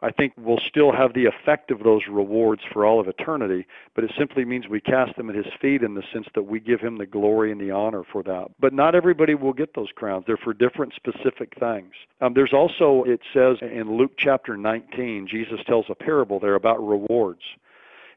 I 0.03 0.11
think 0.11 0.33
we'll 0.35 0.59
still 0.67 0.91
have 0.91 1.13
the 1.13 1.25
effect 1.25 1.69
of 1.69 1.83
those 1.83 2.01
rewards 2.09 2.61
for 2.73 2.85
all 2.85 2.99
of 2.99 3.07
eternity, 3.07 3.67
but 3.93 4.03
it 4.03 4.11
simply 4.17 4.45
means 4.45 4.67
we 4.67 4.81
cast 4.81 5.15
them 5.15 5.29
at 5.29 5.35
his 5.35 5.45
feet 5.61 5.83
in 5.83 5.93
the 5.93 6.03
sense 6.11 6.25
that 6.33 6.43
we 6.43 6.59
give 6.59 6.79
him 6.79 6.97
the 6.97 7.05
glory 7.05 7.51
and 7.51 7.61
the 7.61 7.69
honor 7.69 8.03
for 8.11 8.23
that. 8.23 8.47
But 8.59 8.73
not 8.73 8.95
everybody 8.95 9.35
will 9.35 9.53
get 9.53 9.75
those 9.75 9.91
crowns. 9.93 10.25
They're 10.25 10.37
for 10.37 10.53
different 10.53 10.93
specific 10.95 11.53
things. 11.59 11.93
Um, 12.19 12.33
there's 12.33 12.53
also, 12.53 13.03
it 13.05 13.21
says 13.31 13.57
in 13.61 13.95
Luke 13.95 14.13
chapter 14.17 14.57
19, 14.57 15.27
Jesus 15.29 15.59
tells 15.67 15.85
a 15.89 15.95
parable 15.95 16.39
there 16.39 16.55
about 16.55 16.85
rewards. 16.85 17.41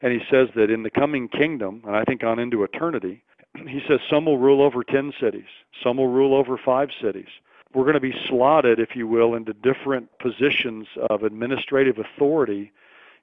And 0.01 0.11
he 0.11 0.19
says 0.29 0.49
that 0.55 0.71
in 0.71 0.83
the 0.83 0.89
coming 0.89 1.27
kingdom, 1.27 1.81
and 1.85 1.95
I 1.95 2.03
think 2.03 2.23
on 2.23 2.39
into 2.39 2.63
eternity, 2.63 3.23
he 3.55 3.81
says 3.87 3.99
some 4.09 4.25
will 4.25 4.39
rule 4.39 4.61
over 4.61 4.83
10 4.83 5.13
cities, 5.21 5.45
some 5.83 5.97
will 5.97 6.09
rule 6.09 6.35
over 6.35 6.59
five 6.63 6.89
cities. 7.01 7.29
We're 7.75 7.83
going 7.83 7.95
to 7.95 7.99
be 7.99 8.15
slotted, 8.27 8.79
if 8.79 8.95
you 8.95 9.05
will, 9.05 9.35
into 9.35 9.53
different 9.53 10.09
positions 10.19 10.87
of 11.09 11.23
administrative 11.23 11.97
authority 11.99 12.71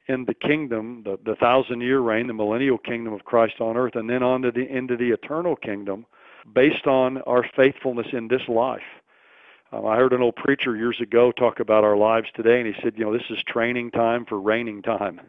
in 0.09 0.27
the 0.27 0.35
kingdom, 0.35 1.03
the, 1.05 1.19
the 1.25 1.37
thousand 1.37 1.81
year 1.81 2.01
reign, 2.01 2.27
the 2.27 2.35
millennial 2.35 2.77
kingdom 2.77 3.15
of 3.15 3.25
Christ 3.25 3.61
on 3.61 3.79
earth, 3.79 3.97
and 3.97 4.11
then 4.11 4.23
on 4.23 4.43
to 4.43 4.51
the 4.51 4.69
into 4.69 4.97
the 4.97 5.11
eternal 5.11 5.57
kingdom 5.57 6.05
based 6.55 6.87
on 6.87 7.23
our 7.23 7.49
faithfulness 7.57 8.09
in 8.13 8.29
this 8.29 8.47
life. 8.47 8.83
Um, 9.73 9.87
I 9.87 9.97
heard 9.97 10.13
an 10.13 10.21
old 10.21 10.37
preacher 10.37 10.77
years 10.77 11.01
ago 11.01 11.33
talk 11.33 11.59
about 11.59 11.83
our 11.83 11.97
lives 11.97 12.29
today, 12.35 12.61
and 12.61 12.67
he 12.67 12.81
said, 12.83 12.95
you 12.97 13.05
know, 13.05 13.13
this 13.13 13.31
is 13.31 13.43
training 13.45 13.93
time 13.93 14.27
for 14.27 14.39
reigning 14.39 14.83
time. 14.83 15.21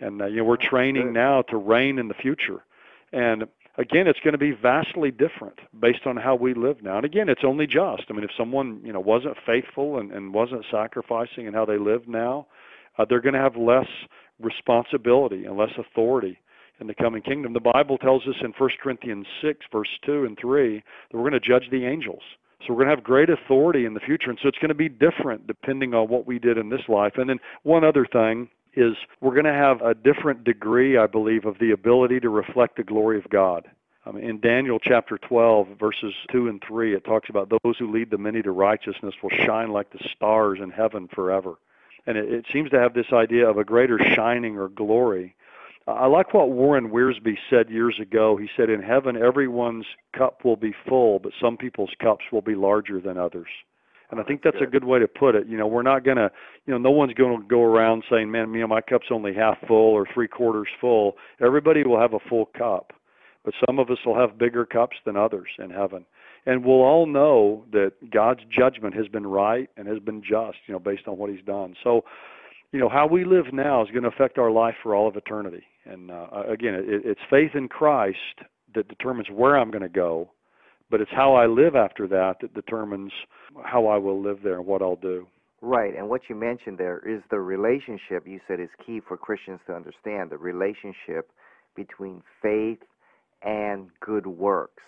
And, 0.00 0.20
uh, 0.20 0.26
you 0.26 0.38
know, 0.38 0.44
we're 0.44 0.56
training 0.56 1.12
now 1.12 1.42
to 1.42 1.56
reign 1.56 1.98
in 1.98 2.08
the 2.08 2.14
future. 2.14 2.64
And 3.12 3.44
again, 3.78 4.06
it's 4.06 4.18
going 4.20 4.32
to 4.32 4.38
be 4.38 4.52
vastly 4.52 5.10
different 5.10 5.58
based 5.80 6.06
on 6.06 6.16
how 6.16 6.34
we 6.34 6.52
live 6.52 6.82
now. 6.82 6.96
And 6.96 7.06
again, 7.06 7.28
it's 7.28 7.42
only 7.44 7.66
just. 7.66 8.02
I 8.08 8.12
mean, 8.12 8.24
if 8.24 8.30
someone, 8.36 8.80
you 8.84 8.92
know, 8.92 9.00
wasn't 9.00 9.36
faithful 9.46 9.98
and, 9.98 10.12
and 10.12 10.34
wasn't 10.34 10.64
sacrificing 10.70 11.46
in 11.46 11.54
how 11.54 11.64
they 11.64 11.78
live 11.78 12.06
now, 12.06 12.46
uh, 12.98 13.04
they're 13.08 13.20
going 13.20 13.34
to 13.34 13.40
have 13.40 13.56
less 13.56 13.86
responsibility 14.40 15.44
and 15.44 15.56
less 15.56 15.70
authority 15.78 16.38
in 16.80 16.86
the 16.86 16.94
coming 16.94 17.22
kingdom. 17.22 17.52
The 17.52 17.72
Bible 17.72 17.98
tells 17.98 18.22
us 18.22 18.36
in 18.42 18.52
1 18.56 18.70
Corinthians 18.82 19.26
6, 19.42 19.66
verse 19.72 19.88
2 20.04 20.24
and 20.24 20.36
3, 20.40 20.76
that 21.10 21.16
we're 21.16 21.28
going 21.28 21.40
to 21.40 21.48
judge 21.48 21.68
the 21.70 21.86
angels. 21.86 22.22
So 22.66 22.72
we're 22.72 22.84
going 22.84 22.88
to 22.88 22.96
have 22.96 23.04
great 23.04 23.30
authority 23.30 23.84
in 23.84 23.94
the 23.94 24.00
future. 24.00 24.30
And 24.30 24.38
so 24.42 24.48
it's 24.48 24.58
going 24.58 24.68
to 24.68 24.74
be 24.74 24.88
different 24.88 25.46
depending 25.46 25.94
on 25.94 26.08
what 26.08 26.26
we 26.26 26.38
did 26.38 26.58
in 26.58 26.68
this 26.68 26.80
life. 26.88 27.12
And 27.16 27.30
then 27.30 27.38
one 27.62 27.84
other 27.84 28.06
thing 28.12 28.48
is 28.78 28.96
we're 29.20 29.34
going 29.34 29.44
to 29.44 29.52
have 29.52 29.82
a 29.82 29.94
different 29.94 30.44
degree, 30.44 30.96
I 30.96 31.06
believe, 31.06 31.44
of 31.44 31.58
the 31.58 31.72
ability 31.72 32.20
to 32.20 32.28
reflect 32.28 32.76
the 32.76 32.84
glory 32.84 33.18
of 33.18 33.28
God. 33.30 33.68
Um, 34.06 34.16
in 34.16 34.40
Daniel 34.40 34.78
chapter 34.78 35.18
12, 35.18 35.68
verses 35.78 36.14
2 36.32 36.48
and 36.48 36.62
3, 36.66 36.94
it 36.94 37.04
talks 37.04 37.28
about 37.28 37.50
those 37.50 37.76
who 37.78 37.92
lead 37.92 38.10
the 38.10 38.18
many 38.18 38.40
to 38.42 38.52
righteousness 38.52 39.14
will 39.22 39.30
shine 39.44 39.70
like 39.70 39.90
the 39.90 40.06
stars 40.14 40.60
in 40.62 40.70
heaven 40.70 41.08
forever. 41.14 41.54
And 42.06 42.16
it, 42.16 42.32
it 42.32 42.46
seems 42.52 42.70
to 42.70 42.78
have 42.78 42.94
this 42.94 43.12
idea 43.12 43.48
of 43.48 43.58
a 43.58 43.64
greater 43.64 43.98
shining 44.14 44.56
or 44.56 44.68
glory. 44.68 45.34
I 45.86 46.06
like 46.06 46.34
what 46.34 46.50
Warren 46.50 46.90
Wiersbe 46.90 47.36
said 47.48 47.70
years 47.70 47.98
ago. 48.00 48.36
He 48.36 48.48
said, 48.56 48.70
In 48.70 48.82
heaven, 48.82 49.16
everyone's 49.16 49.86
cup 50.16 50.44
will 50.44 50.56
be 50.56 50.74
full, 50.86 51.18
but 51.18 51.32
some 51.40 51.56
people's 51.56 51.92
cups 52.00 52.24
will 52.30 52.42
be 52.42 52.54
larger 52.54 53.00
than 53.00 53.16
others. 53.16 53.48
And 54.10 54.20
I 54.20 54.22
think 54.22 54.42
that's 54.42 54.56
a 54.62 54.66
good 54.66 54.84
way 54.84 54.98
to 54.98 55.06
put 55.06 55.34
it. 55.34 55.46
You 55.46 55.58
know, 55.58 55.66
we're 55.66 55.82
not 55.82 56.04
going 56.04 56.16
to, 56.16 56.30
you 56.66 56.72
know, 56.72 56.78
no 56.78 56.90
one's 56.90 57.12
going 57.12 57.40
to 57.40 57.46
go 57.46 57.62
around 57.62 58.04
saying, 58.10 58.30
man, 58.30 58.52
you 58.54 58.60
know, 58.60 58.66
my 58.66 58.80
cup's 58.80 59.08
only 59.10 59.34
half 59.34 59.58
full 59.66 59.92
or 59.92 60.06
three 60.14 60.28
quarters 60.28 60.68
full. 60.80 61.14
Everybody 61.44 61.82
will 61.84 62.00
have 62.00 62.14
a 62.14 62.18
full 62.28 62.46
cup, 62.56 62.92
but 63.44 63.52
some 63.66 63.78
of 63.78 63.90
us 63.90 63.98
will 64.06 64.18
have 64.18 64.38
bigger 64.38 64.64
cups 64.64 64.96
than 65.04 65.16
others 65.16 65.48
in 65.58 65.70
heaven. 65.70 66.06
And 66.46 66.64
we'll 66.64 66.76
all 66.76 67.06
know 67.06 67.64
that 67.72 67.92
God's 68.10 68.40
judgment 68.50 68.94
has 68.94 69.08
been 69.08 69.26
right 69.26 69.68
and 69.76 69.86
has 69.86 69.98
been 69.98 70.22
just, 70.22 70.56
you 70.66 70.72
know, 70.72 70.78
based 70.78 71.06
on 71.06 71.18
what 71.18 71.28
He's 71.28 71.44
done. 71.44 71.74
So, 71.84 72.04
you 72.72 72.80
know, 72.80 72.88
how 72.88 73.06
we 73.06 73.24
live 73.24 73.52
now 73.52 73.82
is 73.82 73.90
going 73.90 74.04
to 74.04 74.08
affect 74.08 74.38
our 74.38 74.50
life 74.50 74.76
for 74.82 74.94
all 74.94 75.08
of 75.08 75.16
eternity. 75.16 75.64
And 75.84 76.10
uh, 76.10 76.26
again, 76.48 76.74
it, 76.74 77.02
it's 77.04 77.20
faith 77.28 77.50
in 77.54 77.68
Christ 77.68 78.16
that 78.74 78.88
determines 78.88 79.28
where 79.30 79.58
I'm 79.58 79.70
going 79.70 79.82
to 79.82 79.88
go 79.90 80.30
but 80.90 81.00
it's 81.00 81.10
how 81.10 81.34
I 81.34 81.46
live 81.46 81.76
after 81.76 82.06
that 82.08 82.36
that 82.40 82.54
determines 82.54 83.12
how 83.64 83.86
I 83.86 83.98
will 83.98 84.20
live 84.20 84.38
there 84.42 84.58
and 84.58 84.66
what 84.66 84.82
I'll 84.82 84.96
do. 84.96 85.26
Right, 85.60 85.94
and 85.96 86.08
what 86.08 86.22
you 86.28 86.36
mentioned 86.36 86.78
there 86.78 87.00
is 87.00 87.20
the 87.30 87.40
relationship 87.40 88.26
you 88.26 88.40
said 88.46 88.60
is 88.60 88.68
key 88.84 89.00
for 89.00 89.16
Christians 89.16 89.60
to 89.66 89.74
understand 89.74 90.30
the 90.30 90.38
relationship 90.38 91.30
between 91.74 92.22
faith 92.40 92.78
and 93.42 93.88
good 94.00 94.26
works. 94.26 94.82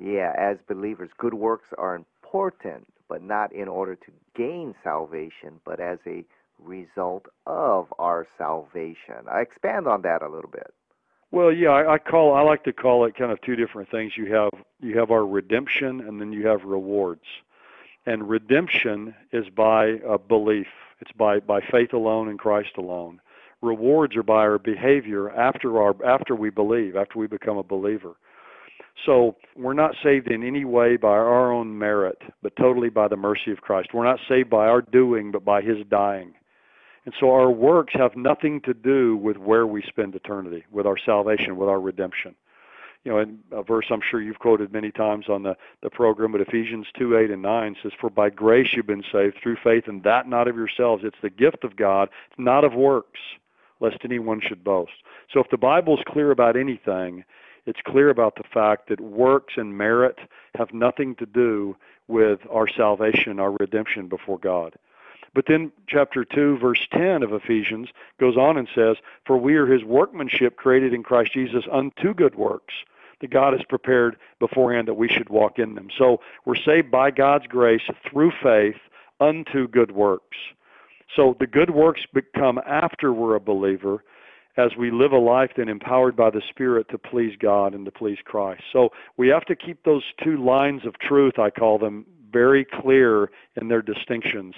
Yeah, 0.00 0.32
as 0.38 0.56
believers, 0.68 1.10
good 1.18 1.34
works 1.34 1.68
are 1.76 1.94
important, 1.94 2.86
but 3.08 3.22
not 3.22 3.52
in 3.52 3.68
order 3.68 3.94
to 3.94 4.12
gain 4.34 4.74
salvation, 4.82 5.60
but 5.64 5.80
as 5.80 5.98
a 6.06 6.24
result 6.58 7.26
of 7.46 7.92
our 7.98 8.26
salvation. 8.38 9.28
I 9.30 9.40
expand 9.40 9.86
on 9.86 10.02
that 10.02 10.22
a 10.22 10.28
little 10.28 10.50
bit. 10.50 10.72
Well, 11.32 11.52
yeah, 11.52 11.70
I, 11.70 11.94
I 11.94 11.98
call 11.98 12.34
I 12.34 12.42
like 12.42 12.64
to 12.64 12.72
call 12.72 13.04
it 13.04 13.16
kind 13.16 13.32
of 13.32 13.40
two 13.42 13.56
different 13.56 13.90
things. 13.90 14.12
You 14.16 14.32
have 14.32 14.50
you 14.80 14.98
have 14.98 15.10
our 15.10 15.26
redemption, 15.26 16.00
and 16.00 16.20
then 16.20 16.32
you 16.32 16.46
have 16.46 16.64
rewards. 16.64 17.24
And 18.06 18.28
redemption 18.28 19.14
is 19.32 19.48
by 19.48 19.98
a 20.06 20.18
belief. 20.18 20.68
It's 21.00 21.12
by 21.12 21.40
by 21.40 21.60
faith 21.60 21.92
alone 21.92 22.28
in 22.28 22.38
Christ 22.38 22.76
alone. 22.78 23.20
Rewards 23.62 24.14
are 24.16 24.22
by 24.22 24.40
our 24.46 24.58
behavior 24.58 25.30
after 25.30 25.80
our 25.82 25.94
after 26.04 26.36
we 26.36 26.50
believe, 26.50 26.96
after 26.96 27.18
we 27.18 27.26
become 27.26 27.58
a 27.58 27.62
believer. 27.62 28.16
So 29.04 29.36
we're 29.56 29.74
not 29.74 29.94
saved 30.02 30.28
in 30.28 30.42
any 30.42 30.64
way 30.64 30.96
by 30.96 31.08
our 31.08 31.52
own 31.52 31.76
merit, 31.76 32.18
but 32.42 32.56
totally 32.56 32.88
by 32.88 33.08
the 33.08 33.16
mercy 33.16 33.50
of 33.50 33.60
Christ. 33.60 33.90
We're 33.92 34.04
not 34.04 34.20
saved 34.28 34.48
by 34.48 34.66
our 34.68 34.80
doing, 34.80 35.32
but 35.32 35.44
by 35.44 35.60
His 35.60 35.78
dying. 35.90 36.34
And 37.06 37.14
so 37.20 37.30
our 37.30 37.50
works 37.50 37.94
have 37.94 38.16
nothing 38.16 38.60
to 38.62 38.74
do 38.74 39.16
with 39.16 39.36
where 39.36 39.66
we 39.66 39.82
spend 39.82 40.14
eternity, 40.16 40.64
with 40.72 40.86
our 40.86 40.98
salvation, 40.98 41.56
with 41.56 41.68
our 41.68 41.80
redemption. 41.80 42.34
You 43.04 43.12
know, 43.12 43.18
in 43.20 43.38
a 43.52 43.62
verse 43.62 43.86
I'm 43.90 44.00
sure 44.10 44.20
you've 44.20 44.40
quoted 44.40 44.72
many 44.72 44.90
times 44.90 45.26
on 45.28 45.44
the, 45.44 45.56
the 45.84 45.90
program, 45.90 46.32
but 46.32 46.40
Ephesians 46.40 46.88
2 46.98 47.16
8 47.16 47.30
and 47.30 47.42
9 47.42 47.76
says, 47.80 47.92
For 48.00 48.10
by 48.10 48.30
grace 48.30 48.74
you've 48.74 48.88
been 48.88 49.04
saved 49.12 49.36
through 49.40 49.58
faith, 49.62 49.84
and 49.86 50.02
that 50.02 50.28
not 50.28 50.48
of 50.48 50.56
yourselves. 50.56 51.04
It's 51.04 51.16
the 51.22 51.30
gift 51.30 51.62
of 51.62 51.76
God, 51.76 52.08
not 52.36 52.64
of 52.64 52.74
works, 52.74 53.20
lest 53.78 53.98
anyone 54.02 54.40
should 54.40 54.64
boast. 54.64 54.90
So 55.32 55.38
if 55.38 55.48
the 55.50 55.56
Bible 55.56 55.96
is 55.96 56.04
clear 56.08 56.32
about 56.32 56.56
anything, 56.56 57.22
it's 57.66 57.80
clear 57.86 58.10
about 58.10 58.34
the 58.34 58.48
fact 58.52 58.88
that 58.88 59.00
works 59.00 59.54
and 59.56 59.78
merit 59.78 60.18
have 60.56 60.74
nothing 60.74 61.14
to 61.16 61.26
do 61.26 61.76
with 62.08 62.40
our 62.50 62.66
salvation, 62.66 63.38
our 63.38 63.52
redemption 63.52 64.08
before 64.08 64.38
God. 64.38 64.74
But 65.36 65.44
then 65.46 65.70
chapter 65.86 66.24
2, 66.24 66.56
verse 66.56 66.88
10 66.92 67.22
of 67.22 67.34
Ephesians 67.34 67.88
goes 68.18 68.38
on 68.38 68.56
and 68.56 68.66
says, 68.74 68.96
For 69.26 69.36
we 69.36 69.56
are 69.56 69.66
his 69.66 69.84
workmanship 69.84 70.56
created 70.56 70.94
in 70.94 71.02
Christ 71.02 71.34
Jesus 71.34 71.64
unto 71.70 72.14
good 72.14 72.36
works 72.36 72.72
that 73.20 73.30
God 73.30 73.52
has 73.52 73.62
prepared 73.68 74.16
beforehand 74.40 74.88
that 74.88 74.94
we 74.94 75.08
should 75.08 75.28
walk 75.28 75.58
in 75.58 75.74
them. 75.74 75.88
So 75.98 76.20
we're 76.46 76.56
saved 76.56 76.90
by 76.90 77.10
God's 77.10 77.46
grace 77.48 77.82
through 78.10 78.32
faith 78.42 78.76
unto 79.20 79.68
good 79.68 79.90
works. 79.90 80.38
So 81.14 81.36
the 81.38 81.46
good 81.46 81.70
works 81.70 82.00
become 82.14 82.58
after 82.66 83.12
we're 83.12 83.34
a 83.34 83.40
believer 83.40 84.04
as 84.56 84.70
we 84.78 84.90
live 84.90 85.12
a 85.12 85.18
life 85.18 85.50
then 85.54 85.68
empowered 85.68 86.16
by 86.16 86.30
the 86.30 86.42
Spirit 86.48 86.88
to 86.88 86.96
please 86.96 87.36
God 87.38 87.74
and 87.74 87.84
to 87.84 87.90
please 87.90 88.18
Christ. 88.24 88.62
So 88.72 88.88
we 89.18 89.28
have 89.28 89.44
to 89.44 89.56
keep 89.56 89.84
those 89.84 90.04
two 90.24 90.42
lines 90.42 90.86
of 90.86 90.98
truth, 90.98 91.38
I 91.38 91.50
call 91.50 91.78
them, 91.78 92.06
very 92.32 92.64
clear 92.64 93.30
in 93.60 93.68
their 93.68 93.82
distinctions 93.82 94.54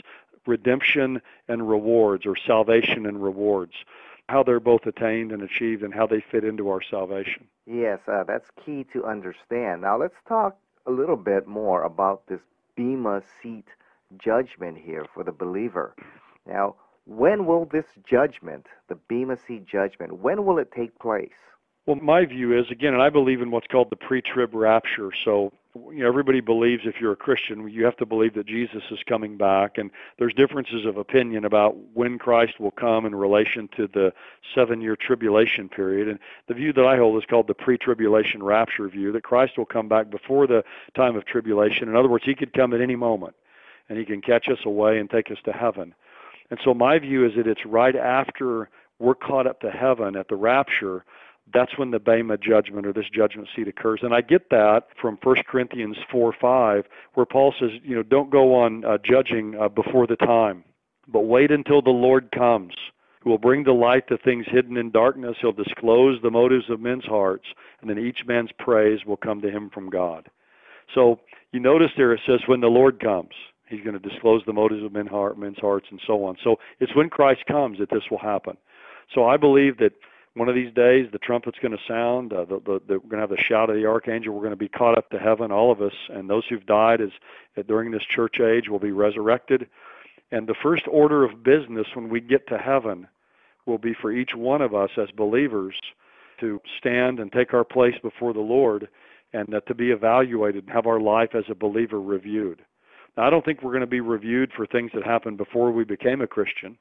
redemption 0.49 1.21
and 1.47 1.69
rewards, 1.69 2.27
or 2.27 2.35
salvation 2.35 3.07
and 3.07 3.23
rewards, 3.23 3.75
how 4.29 4.43
they're 4.43 4.59
both 4.59 4.87
attained 4.87 5.31
and 5.31 5.43
achieved, 5.43 5.83
and 5.83 5.95
how 5.95 6.07
they 6.07 6.21
fit 6.21 6.45
into 6.45 6.69
our 6.69 6.81
salvation. 6.83 7.47
Yes, 7.67 8.01
uh, 8.09 8.25
that's 8.25 8.49
key 8.65 8.85
to 8.93 9.05
understand. 9.05 9.83
Now 9.83 9.99
let's 9.99 10.17
talk 10.27 10.57
a 10.87 10.91
little 10.91 11.17
bit 11.17 11.47
more 11.47 11.83
about 11.83 12.27
this 12.27 12.41
Bema 12.77 13.23
seat 13.43 13.67
judgment 14.17 14.79
here 14.79 15.05
for 15.13 15.23
the 15.23 15.33
believer. 15.33 15.95
Now, 16.47 16.77
when 17.05 17.47
will 17.47 17.67
this 17.67 17.87
judgment, 18.09 18.67
the 18.89 18.95
Bema 18.95 19.37
seat 19.37 19.67
judgment, 19.67 20.19
when 20.19 20.45
will 20.45 20.59
it 20.59 20.73
take 20.73 20.99
place? 20.99 21.41
Well, 21.89 21.97
my 22.03 22.27
view 22.27 22.55
is 22.55 22.67
again, 22.71 22.93
and 22.93 23.01
I 23.01 23.09
believe 23.09 23.41
in 23.41 23.51
what's 23.51 23.67
called 23.67 23.89
the 23.89 23.97
pre-trib 23.97 24.53
rapture. 24.53 25.09
So 25.25 25.55
you 25.75 26.01
know, 26.01 26.07
everybody 26.07 26.41
believes 26.41 26.83
if 26.85 27.01
you're 27.01 27.13
a 27.13 27.17
Christian, 27.17 27.67
you 27.67 27.83
have 27.87 27.97
to 27.97 28.05
believe 28.05 28.35
that 28.35 28.45
Jesus 28.45 28.83
is 28.91 28.99
coming 29.09 29.39
back, 29.39 29.79
and 29.79 29.91
there's 30.19 30.35
differences 30.35 30.85
of 30.85 30.99
opinion 30.99 31.47
about 31.47 31.79
when 31.95 32.19
Christ 32.19 32.61
will 32.61 32.73
come 32.73 33.07
in 33.07 33.15
relation 33.15 33.71
to 33.79 33.87
the 33.87 34.13
seven-year 34.55 34.97
tribulation 34.97 35.71
period. 35.71 36.09
And 36.09 36.19
the 36.47 36.53
view 36.53 36.75
that 36.75 36.85
I 36.85 36.99
hold 36.99 37.17
is 37.17 37.27
called 37.27 37.47
the 37.47 37.55
pre-tribulation 37.55 38.43
rapture 38.43 38.87
view, 38.91 39.11
that 39.13 39.23
Christ 39.23 39.57
will 39.57 39.65
come 39.65 39.89
back 39.89 40.11
before 40.11 40.47
the 40.47 40.65
time 40.95 41.17
of 41.17 41.25
tribulation. 41.25 41.89
In 41.89 41.97
other 41.97 42.11
words, 42.11 42.27
he 42.27 42.35
could 42.35 42.53
come 42.53 42.75
at 42.75 42.83
any 42.83 42.97
moment, 42.97 43.35
and 43.89 43.97
he 43.99 44.05
can 44.05 44.21
catch 44.21 44.51
us 44.51 44.61
away 44.67 44.99
and 44.99 45.09
take 45.09 45.31
us 45.31 45.39
to 45.47 45.53
heaven. 45.53 45.95
And 46.51 46.61
so 46.63 46.75
my 46.75 46.99
view 46.99 47.25
is 47.25 47.33
that 47.37 47.47
it's 47.47 47.65
right 47.65 47.97
after 47.97 48.69
we're 48.99 49.15
caught 49.15 49.47
up 49.47 49.61
to 49.61 49.71
heaven 49.71 50.17
at 50.17 50.29
the 50.29 50.37
rapture 50.37 51.07
that's 51.53 51.77
when 51.79 51.91
the 51.91 51.99
Bema 51.99 52.37
judgment 52.39 52.87
or 52.87 52.93
this 52.93 53.09
judgment 53.13 53.49
seat 53.55 53.69
occurs. 53.69 54.01
And 54.03 54.15
I 54.15 54.21
get 54.21 54.51
that 54.51 54.89
from 55.01 55.19
1 55.23 55.37
Corinthians 55.49 55.97
4 56.11 56.35
5, 56.41 56.85
where 57.15 57.27
Paul 57.27 57.55
says, 57.59 57.71
you 57.83 57.95
know, 57.95 58.03
don't 58.03 58.31
go 58.31 58.55
on 58.55 58.85
uh, 58.85 58.99
judging 59.05 59.57
uh, 59.61 59.69
before 59.69 60.07
the 60.07 60.17
time, 60.17 60.65
but 61.07 61.21
wait 61.21 61.51
until 61.51 61.83
the 61.83 61.91
Lord 61.91 62.31
comes, 62.33 62.75
who 63.23 63.31
will 63.31 63.39
bring 63.39 63.65
to 63.65 63.73
light 63.73 64.09
the 64.09 64.19
things 64.19 64.47
hidden 64.49 64.77
in 64.77 64.91
darkness. 64.91 65.37
He'll 65.41 65.53
disclose 65.53 66.21
the 66.23 66.31
motives 66.31 66.71
of 66.71 66.81
men's 66.81 67.05
hearts, 67.05 67.47
and 67.81 67.91
then 67.91 67.99
each 67.99 68.21
man's 68.27 68.51
praise 68.59 69.05
will 69.07 69.17
come 69.17 69.41
to 69.43 69.51
him 69.51 69.71
from 69.73 69.91
God. 69.91 70.29
So 70.95 71.21
you 71.53 71.61
notice 71.61 71.91
there 71.97 72.13
it 72.13 72.21
says, 72.27 72.41
when 72.47 72.61
the 72.61 72.69
Lord 72.69 73.01
comes. 73.01 73.33
He's 73.69 73.85
going 73.85 74.01
to 74.01 74.09
disclose 74.09 74.43
the 74.47 74.53
motives 74.55 74.83
of 74.83 74.93
men's, 74.93 75.11
heart, 75.11 75.39
men's 75.39 75.59
hearts 75.59 75.89
and 75.91 76.01
so 76.07 76.25
on. 76.25 76.37
So 76.43 76.57
it's 76.81 76.97
when 76.97 77.11
Christ 77.11 77.45
comes 77.47 77.79
that 77.79 77.91
this 77.91 78.05
will 78.11 78.19
happen. 78.19 78.57
So 79.15 79.27
I 79.27 79.37
believe 79.37 79.79
that 79.79 79.93
one 80.39 80.49
of 80.49 80.55
these 80.55 80.73
days 80.73 81.09
the 81.13 81.19
trumpet's 81.19 81.59
going 81.61 81.77
to 81.77 81.83
sound. 81.87 82.33
Uh, 82.33 82.45
the, 82.45 82.61
the, 82.61 82.83
the, 82.87 82.95
we're 82.95 83.11
going 83.11 83.17
to 83.17 83.21
have 83.21 83.31
the 83.31 83.37
shout 83.37 83.71
of 83.71 83.77
the 83.77 83.87
archangel. 83.87 84.35
We're 84.35 84.41
going 84.41 84.51
to 84.51 84.57
be 84.57 84.69
caught 84.69 84.97
up 84.97 85.11
to 85.11 85.19
heaven, 85.19 85.51
all 85.51 85.73
of 85.73 85.83
us, 85.83 85.93
and 86.09 86.29
those 86.29 86.45
who've 86.49 86.65
died 86.67 87.01
is 87.01 87.11
uh, 87.57 87.63
during 87.63 87.91
this 87.91 88.03
church 88.15 88.41
age 88.41 88.69
will 88.69 88.79
be 88.79 88.93
resurrected. 88.93 89.69
And 90.31 90.47
the 90.47 90.55
first 90.63 90.85
order 90.89 91.25
of 91.25 91.43
business 91.43 91.87
when 91.95 92.09
we 92.09 92.21
get 92.21 92.47
to 92.49 92.59
heaven 92.59 93.09
will 93.67 93.79
be 93.79 93.95
for 93.95 94.13
each 94.13 94.35
one 94.35 94.63
of 94.63 94.75
us 94.75 94.91
as 94.97 95.11
believers 95.11 95.75
to 96.41 96.61
stand 96.79 97.19
and 97.19 97.33
take 97.33 97.53
our 97.53 97.65
place 97.65 97.97
before 98.03 98.33
the 98.33 98.41
Lord 98.41 98.89
and 99.33 99.53
uh, 99.55 99.61
to 99.63 99.75
be 99.75 99.91
evaluated 99.91 100.65
and 100.65 100.73
have 100.73 100.87
our 100.87 101.01
life 101.01 101.35
as 101.35 101.45
a 101.51 101.55
believer 101.55 102.01
reviewed. 102.01 102.63
Now, 103.17 103.27
I 103.27 103.31
don't 103.31 103.45
think 103.45 103.63
we're 103.63 103.73
going 103.73 103.81
to 103.81 103.87
be 103.87 104.01
reviewed 104.01 104.53
for 104.57 104.67
things 104.67 104.91
that 104.95 105.05
happened 105.05 105.37
before 105.37 105.73
we 105.73 105.85
became 105.85 106.21
a 106.21 106.27
Christian 106.27 106.79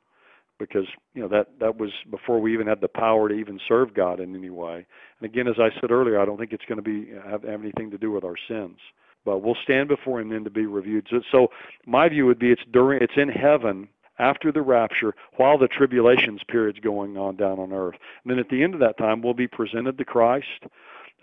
because 0.60 0.86
you 1.14 1.22
know 1.22 1.28
that 1.28 1.48
that 1.60 1.78
was 1.78 1.92
before 2.10 2.40
we 2.40 2.54
even 2.54 2.68
had 2.68 2.82
the 2.82 2.88
power 2.88 3.30
to 3.30 3.36
even 3.36 3.60
serve 3.68 3.94
God 3.94 4.20
in 4.20 4.36
any 4.36 4.50
way. 4.50 4.86
And 5.20 5.30
again, 5.30 5.48
as 5.48 5.60
I 5.60 5.70
said 5.80 5.92
earlier, 5.92 6.20
I 6.20 6.26
don't 6.26 6.38
think 6.38 6.54
it's 6.54 6.66
going 6.66 6.82
to 6.82 6.82
be 6.82 7.12
have, 7.30 7.44
have 7.44 7.62
anything 7.62 7.92
to 7.92 7.98
do 7.98 8.12
with 8.12 8.24
our 8.24 8.36
sins. 8.48 8.78
But 9.26 9.40
we'll 9.40 9.58
stand 9.64 9.90
before 9.90 10.22
Him 10.22 10.30
then 10.30 10.44
to 10.46 10.50
be 10.50 10.66
reviewed. 10.66 11.08
So, 11.10 11.22
so 11.32 11.48
my 11.86 12.08
view 12.08 12.26
would 12.26 12.40
be 12.40 12.52
it's 12.52 12.62
during 12.72 13.02
it's 13.02 13.18
in 13.18 13.30
heaven 13.30 13.90
after 14.20 14.52
the 14.52 14.62
rapture 14.62 15.14
while 15.36 15.58
the 15.58 15.68
tribulations 15.68 16.42
period's 16.48 16.80
going 16.80 17.18
on 17.18 17.36
down 17.36 17.60
on 17.60 17.74
earth. 17.74 17.96
And 18.24 18.32
then 18.32 18.40
at 18.40 18.50
the 18.50 18.64
end 18.64 18.74
of 18.74 18.80
that 18.80 18.98
time, 18.98 19.22
we'll 19.22 19.34
be 19.34 19.48
presented 19.48 19.98
to 19.98 20.06
Christ 20.06 20.66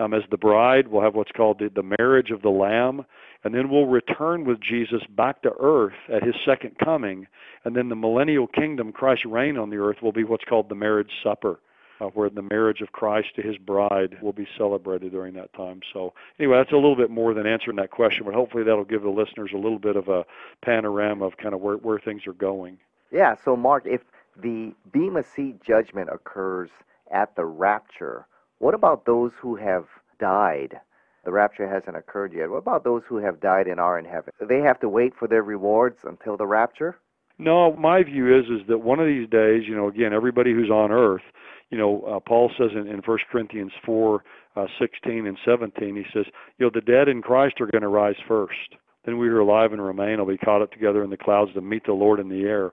um, 0.00 0.14
as 0.14 0.22
the 0.30 0.36
bride. 0.36 0.88
We'll 0.88 1.02
have 1.02 1.14
what's 1.14 1.32
called 1.32 1.58
the, 1.58 1.70
the 1.74 1.94
marriage 1.98 2.30
of 2.30 2.42
the 2.42 2.50
Lamb 2.50 3.04
and 3.44 3.54
then 3.54 3.68
we'll 3.68 3.86
return 3.86 4.44
with 4.44 4.60
Jesus 4.60 5.02
back 5.10 5.42
to 5.42 5.52
earth 5.60 5.92
at 6.10 6.22
his 6.22 6.34
second 6.46 6.78
coming, 6.82 7.26
and 7.64 7.76
then 7.76 7.90
the 7.90 7.94
millennial 7.94 8.46
kingdom, 8.46 8.90
Christ's 8.90 9.26
reign 9.26 9.58
on 9.58 9.68
the 9.68 9.76
earth, 9.76 9.98
will 10.02 10.12
be 10.12 10.24
what's 10.24 10.44
called 10.44 10.70
the 10.70 10.74
marriage 10.74 11.10
supper. 11.22 11.60
Uh, 12.00 12.06
where 12.06 12.28
the 12.28 12.42
marriage 12.42 12.80
of 12.80 12.90
Christ 12.90 13.28
to 13.36 13.40
his 13.40 13.56
bride 13.56 14.20
will 14.20 14.32
be 14.32 14.48
celebrated 14.58 15.12
during 15.12 15.32
that 15.34 15.54
time. 15.54 15.78
So, 15.92 16.12
anyway, 16.40 16.56
that's 16.56 16.72
a 16.72 16.74
little 16.74 16.96
bit 16.96 17.08
more 17.08 17.34
than 17.34 17.46
answering 17.46 17.76
that 17.76 17.92
question, 17.92 18.24
but 18.24 18.34
hopefully 18.34 18.64
that'll 18.64 18.84
give 18.84 19.02
the 19.02 19.10
listeners 19.10 19.52
a 19.54 19.56
little 19.56 19.78
bit 19.78 19.94
of 19.94 20.08
a 20.08 20.24
panorama 20.60 21.24
of 21.24 21.36
kind 21.36 21.54
of 21.54 21.60
where, 21.60 21.76
where 21.76 22.00
things 22.00 22.26
are 22.26 22.32
going. 22.32 22.78
Yeah, 23.12 23.36
so 23.44 23.54
Mark, 23.54 23.84
if 23.86 24.00
the 24.36 24.72
Bema 24.92 25.22
Seat 25.22 25.62
judgment 25.62 26.10
occurs 26.12 26.68
at 27.12 27.36
the 27.36 27.44
rapture, 27.44 28.26
what 28.64 28.74
about 28.74 29.04
those 29.04 29.32
who 29.40 29.56
have 29.56 29.84
died 30.18 30.80
the 31.24 31.32
rapture 31.32 31.68
hasn't 31.68 31.96
occurred 31.96 32.32
yet. 32.32 32.50
What 32.50 32.58
about 32.58 32.84
those 32.84 33.02
who 33.08 33.16
have 33.16 33.40
died 33.40 33.66
and 33.66 33.80
are 33.80 33.98
in 33.98 34.04
heaven? 34.04 34.32
They 34.46 34.60
have 34.60 34.78
to 34.80 34.88
wait 34.88 35.14
for 35.18 35.26
their 35.26 35.42
rewards 35.42 35.96
until 36.04 36.36
the 36.36 36.46
rapture? 36.46 36.98
No, 37.38 37.74
my 37.76 38.02
view 38.02 38.38
is 38.38 38.44
is 38.44 38.66
that 38.68 38.78
one 38.78 39.00
of 39.00 39.06
these 39.06 39.28
days, 39.28 39.62
you 39.66 39.74
know, 39.74 39.88
again, 39.88 40.12
everybody 40.12 40.52
who's 40.52 40.70
on 40.70 40.92
earth, 40.92 41.22
you 41.70 41.78
know, 41.78 42.02
uh, 42.02 42.20
Paul 42.20 42.50
says 42.56 42.70
in, 42.72 42.86
in 42.86 43.00
1 43.04 43.18
Corinthians 43.32 43.72
4, 43.84 44.22
uh, 44.56 44.66
16 44.78 45.26
and 45.26 45.38
17, 45.44 45.96
he 45.96 46.04
says, 46.12 46.26
you 46.58 46.66
know, 46.66 46.70
the 46.72 46.80
dead 46.80 47.08
in 47.08 47.22
Christ 47.22 47.60
are 47.60 47.66
going 47.66 47.82
to 47.82 47.88
rise 47.88 48.14
first. 48.28 48.76
Then 49.04 49.18
we 49.18 49.26
who 49.26 49.36
are 49.36 49.40
alive 49.40 49.72
and 49.72 49.84
remain 49.84 50.18
will 50.18 50.26
be 50.26 50.38
caught 50.38 50.62
up 50.62 50.70
together 50.70 51.02
in 51.02 51.10
the 51.10 51.16
clouds 51.16 51.52
to 51.54 51.60
meet 51.60 51.86
the 51.86 51.92
Lord 51.92 52.20
in 52.20 52.28
the 52.28 52.42
air. 52.42 52.70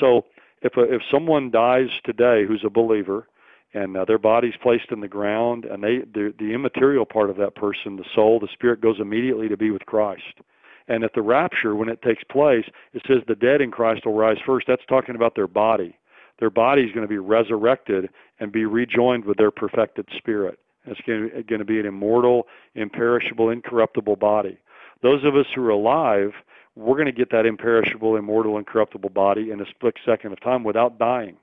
So 0.00 0.26
if 0.62 0.76
a, 0.76 0.82
if 0.82 1.00
someone 1.10 1.50
dies 1.50 1.88
today 2.04 2.44
who's 2.46 2.64
a 2.66 2.70
believer, 2.70 3.26
and 3.74 3.96
uh, 3.96 4.04
their 4.04 4.18
body's 4.18 4.54
placed 4.62 4.90
in 4.90 5.00
the 5.00 5.08
ground, 5.08 5.64
and 5.64 5.82
they 5.82 5.98
the, 6.14 6.32
the 6.38 6.54
immaterial 6.54 7.04
part 7.04 7.28
of 7.28 7.36
that 7.36 7.56
person, 7.56 7.96
the 7.96 8.04
soul, 8.14 8.38
the 8.40 8.48
spirit, 8.52 8.80
goes 8.80 9.00
immediately 9.00 9.48
to 9.48 9.56
be 9.56 9.70
with 9.70 9.84
Christ. 9.84 10.22
And 10.86 11.02
at 11.02 11.12
the 11.14 11.22
rapture, 11.22 11.74
when 11.74 11.88
it 11.88 12.02
takes 12.02 12.22
place, 12.24 12.64
it 12.92 13.02
says 13.06 13.18
the 13.26 13.34
dead 13.34 13.60
in 13.60 13.70
Christ 13.70 14.06
will 14.06 14.14
rise 14.14 14.36
first. 14.46 14.66
That's 14.68 14.82
talking 14.88 15.16
about 15.16 15.34
their 15.34 15.48
body. 15.48 15.98
Their 16.40 16.50
body 16.50 16.82
is 16.82 16.92
going 16.92 17.06
to 17.06 17.08
be 17.08 17.18
resurrected 17.18 18.10
and 18.38 18.52
be 18.52 18.66
rejoined 18.66 19.24
with 19.24 19.38
their 19.38 19.50
perfected 19.50 20.06
spirit. 20.16 20.58
It's 20.86 21.00
going 21.48 21.58
to 21.58 21.64
be 21.64 21.80
an 21.80 21.86
immortal, 21.86 22.46
imperishable, 22.74 23.48
incorruptible 23.50 24.16
body. 24.16 24.58
Those 25.02 25.24
of 25.24 25.34
us 25.36 25.46
who 25.54 25.64
are 25.64 25.70
alive, 25.70 26.32
we're 26.76 26.96
going 26.96 27.06
to 27.06 27.12
get 27.12 27.30
that 27.30 27.46
imperishable, 27.46 28.16
immortal, 28.16 28.58
incorruptible 28.58 29.10
body 29.10 29.50
in 29.50 29.60
a 29.60 29.64
split 29.70 29.94
second 30.04 30.32
of 30.32 30.40
time 30.42 30.64
without 30.64 30.98
dying. 30.98 31.36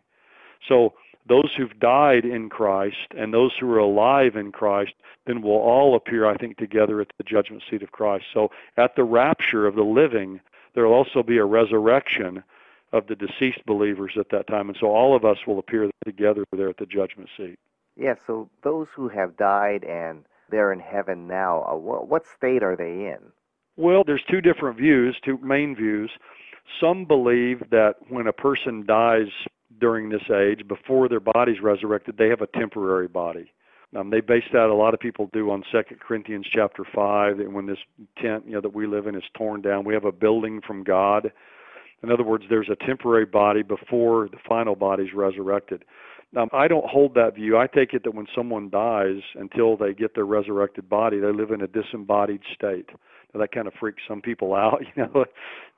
So 0.69 0.93
those 1.27 1.51
who've 1.55 1.79
died 1.79 2.25
in 2.25 2.49
Christ 2.49 3.13
and 3.15 3.34
those 3.34 3.51
who 3.60 3.71
are 3.71 3.79
alive 3.79 4.36
in 4.36 4.51
Christ 4.51 4.93
then 5.25 5.41
will 5.41 5.51
all 5.51 5.95
appear, 5.95 6.25
I 6.25 6.36
think, 6.36 6.57
together 6.57 6.99
at 7.01 7.12
the 7.17 7.23
judgment 7.23 7.63
seat 7.69 7.84
of 7.84 7.91
Christ. 7.91 8.25
So 8.34 8.49
at 8.77 8.95
the 8.95 9.03
rapture 9.03 9.67
of 9.67 9.75
the 9.75 9.84
living, 9.84 10.41
there 10.73 10.86
will 10.86 10.93
also 10.93 11.23
be 11.23 11.38
a 11.38 11.45
resurrection 11.45 12.43
of 12.91 13.07
the 13.07 13.15
deceased 13.15 13.65
believers 13.65 14.13
at 14.17 14.29
that 14.31 14.47
time. 14.47 14.67
And 14.69 14.77
so 14.79 14.88
all 14.88 15.15
of 15.15 15.23
us 15.23 15.38
will 15.47 15.60
appear 15.60 15.89
together 16.03 16.43
there 16.51 16.69
at 16.69 16.77
the 16.77 16.86
judgment 16.86 17.29
seat. 17.38 17.57
Yes, 17.95 18.17
yeah, 18.19 18.25
so 18.25 18.49
those 18.63 18.88
who 18.95 19.07
have 19.10 19.38
died 19.38 19.84
and 19.84 20.25
they're 20.49 20.73
in 20.73 20.79
heaven 20.79 21.27
now, 21.27 21.63
uh, 21.63 21.75
what 21.75 22.25
state 22.25 22.63
are 22.63 22.75
they 22.75 23.12
in? 23.13 23.19
Well, 23.77 24.03
there's 24.03 24.23
two 24.29 24.41
different 24.41 24.77
views, 24.77 25.15
two 25.23 25.38
main 25.38 25.75
views. 25.75 26.12
Some 26.79 27.05
believe 27.05 27.63
that 27.71 27.95
when 28.10 28.27
a 28.27 28.34
person 28.34 28.86
dies 28.86 29.29
during 29.79 30.10
this 30.10 30.23
age, 30.34 30.67
before 30.67 31.07
their 31.10 31.19
body's 31.19 31.62
resurrected, 31.62 32.17
they 32.17 32.29
have 32.29 32.41
a 32.41 32.47
temporary 32.47 33.07
body. 33.07 33.51
Um, 33.95 34.10
they 34.10 34.21
base 34.21 34.43
that 34.53 34.67
a 34.67 34.73
lot 34.73 34.93
of 34.93 34.99
people 34.99 35.29
do 35.34 35.51
on 35.51 35.63
Second 35.71 35.99
Corinthians 35.99 36.47
chapter 36.51 36.86
five. 36.95 37.38
That 37.38 37.51
when 37.51 37.65
this 37.65 37.77
tent, 38.21 38.45
you 38.45 38.53
know, 38.53 38.62
that 38.62 38.73
we 38.73 38.88
live 38.88 39.07
in 39.07 39.15
is 39.15 39.23
torn 39.38 39.62
down, 39.62 39.84
we 39.84 39.93
have 39.93 40.05
a 40.05 40.12
building 40.12 40.62
from 40.65 40.84
God. 40.84 41.31
In 42.03 42.10
other 42.10 42.23
words, 42.23 42.45
there's 42.49 42.69
a 42.69 42.86
temporary 42.86 43.25
body 43.25 43.62
before 43.63 44.29
the 44.29 44.38
final 44.47 44.75
body 44.75 45.03
is 45.03 45.13
resurrected. 45.13 45.84
Now, 46.34 46.47
I 46.53 46.67
don't 46.67 46.86
hold 46.86 47.13
that 47.15 47.36
view. 47.36 47.57
I 47.57 47.67
take 47.67 47.93
it 47.93 48.03
that 48.05 48.15
when 48.15 48.27
someone 48.34 48.69
dies, 48.69 49.21
until 49.36 49.75
they 49.75 49.93
get 49.93 50.15
their 50.15 50.25
resurrected 50.25 50.89
body, 50.89 51.19
they 51.19 51.31
live 51.31 51.51
in 51.51 51.62
a 51.62 51.67
disembodied 51.67 52.41
state. 52.55 52.89
Now, 53.34 53.41
that 53.41 53.51
kind 53.51 53.67
of 53.67 53.73
freaks 53.79 54.01
some 54.07 54.21
people 54.21 54.53
out, 54.53 54.81
you 54.95 55.03
know. 55.03 55.25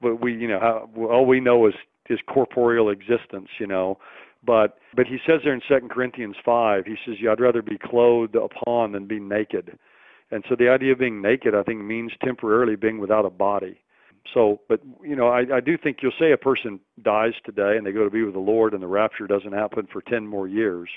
But 0.02 0.22
we, 0.22 0.34
you 0.34 0.48
know, 0.48 0.90
all 0.96 1.26
we 1.26 1.40
know 1.40 1.68
is 1.68 1.74
his 2.08 2.20
corporeal 2.28 2.90
existence, 2.90 3.50
you 3.60 3.68
know. 3.68 3.98
But 4.46 4.78
but 4.96 5.08
he 5.08 5.18
says 5.26 5.42
there 5.44 5.54
in 5.54 5.62
Second 5.68 5.90
Corinthians 5.90 6.36
five, 6.44 6.86
he 6.86 6.96
says, 7.06 7.16
yeah, 7.22 7.32
I'd 7.32 7.40
rather 7.40 7.62
be 7.62 7.78
clothed 7.78 8.36
upon 8.36 8.92
than 8.92 9.08
be 9.08 9.20
naked. 9.20 9.78
And 10.32 10.44
so 10.50 10.56
the 10.58 10.70
idea 10.70 10.94
of 10.94 11.00
being 11.00 11.22
naked, 11.22 11.54
I 11.56 11.64
think, 11.64 11.82
means 11.82 12.12
temporarily 12.24 12.76
being 12.76 13.00
without 13.00 13.26
a 13.26 13.30
body. 13.30 13.80
So, 14.34 14.62
but 14.68 14.82
you 15.04 15.16
know, 15.16 15.28
I, 15.28 15.58
I 15.58 15.60
do 15.60 15.78
think 15.78 15.98
you'll 16.02 16.12
say 16.20 16.32
a 16.32 16.38
person 16.38 16.80
dies 17.04 17.34
today 17.46 17.76
and 17.78 17.86
they 17.86 17.92
go 17.92 18.04
to 18.04 18.10
be 18.10 18.24
with 18.24 18.34
the 18.34 18.40
Lord, 18.40 18.74
and 18.74 18.82
the 18.82 18.88
rapture 18.88 19.28
doesn't 19.28 19.54
happen 19.54 19.88
for 19.92 20.02
ten 20.02 20.26
more 20.26 20.48
years. 20.48 20.90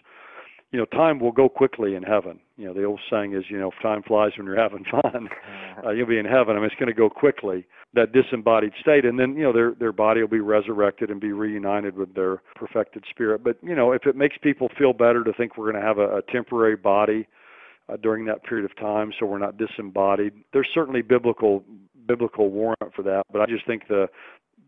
You 0.72 0.80
know, 0.80 0.86
time 0.86 1.20
will 1.20 1.32
go 1.32 1.48
quickly 1.48 1.94
in 1.94 2.02
heaven. 2.02 2.40
You 2.56 2.66
know, 2.66 2.74
the 2.74 2.84
old 2.84 3.00
saying 3.10 3.34
is, 3.34 3.44
you 3.48 3.58
know, 3.58 3.70
time 3.82 4.02
flies 4.02 4.32
when 4.36 4.46
you're 4.46 4.60
having 4.60 4.84
fun. 4.90 5.28
Uh, 5.84 5.90
you'll 5.90 6.06
be 6.06 6.18
in 6.18 6.24
heaven. 6.24 6.56
I 6.56 6.58
mean, 6.58 6.64
it's 6.64 6.74
going 6.76 6.88
to 6.88 6.94
go 6.94 7.10
quickly. 7.10 7.66
That 7.96 8.12
disembodied 8.12 8.74
state, 8.80 9.04
and 9.04 9.18
then 9.18 9.36
you 9.36 9.42
know 9.42 9.52
their 9.52 9.72
their 9.72 9.92
body 9.92 10.20
will 10.20 10.28
be 10.28 10.40
resurrected 10.40 11.10
and 11.10 11.20
be 11.20 11.32
reunited 11.32 11.96
with 11.96 12.14
their 12.14 12.42
perfected 12.54 13.04
spirit. 13.10 13.42
But 13.42 13.56
you 13.62 13.74
know, 13.74 13.92
if 13.92 14.06
it 14.06 14.14
makes 14.14 14.36
people 14.38 14.68
feel 14.78 14.92
better 14.92 15.24
to 15.24 15.32
think 15.32 15.56
we're 15.56 15.72
going 15.72 15.82
to 15.82 15.88
have 15.88 15.98
a, 15.98 16.18
a 16.18 16.22
temporary 16.30 16.76
body 16.76 17.26
uh, 17.88 17.96
during 17.96 18.26
that 18.26 18.44
period 18.44 18.64
of 18.64 18.76
time, 18.76 19.12
so 19.18 19.26
we're 19.26 19.38
not 19.38 19.56
disembodied, 19.56 20.34
there's 20.52 20.68
certainly 20.74 21.00
biblical 21.00 21.64
biblical 22.06 22.50
warrant 22.50 22.94
for 22.94 23.02
that, 23.02 23.22
but 23.32 23.40
I 23.40 23.46
just 23.46 23.66
think 23.66 23.88
the 23.88 24.08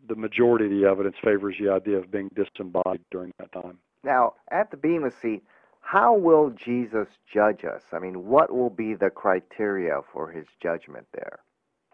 the 0.08 0.16
majority 0.16 0.64
of 0.64 0.70
the 0.70 0.88
evidence 0.88 1.16
favors 1.22 1.56
the 1.60 1.68
idea 1.70 1.98
of 1.98 2.10
being 2.10 2.30
disembodied 2.34 3.04
during 3.10 3.32
that 3.38 3.52
time. 3.52 3.78
Now, 4.04 4.34
at 4.50 4.70
the 4.70 4.76
Bema 4.76 5.10
seat, 5.10 5.42
how 5.80 6.14
will 6.14 6.50
Jesus 6.50 7.08
judge 7.32 7.64
us? 7.64 7.82
I 7.92 7.98
mean, 7.98 8.26
what 8.26 8.52
will 8.52 8.70
be 8.70 8.94
the 8.94 9.10
criteria 9.10 10.00
for 10.12 10.30
his 10.30 10.46
judgment 10.62 11.06
there? 11.12 11.40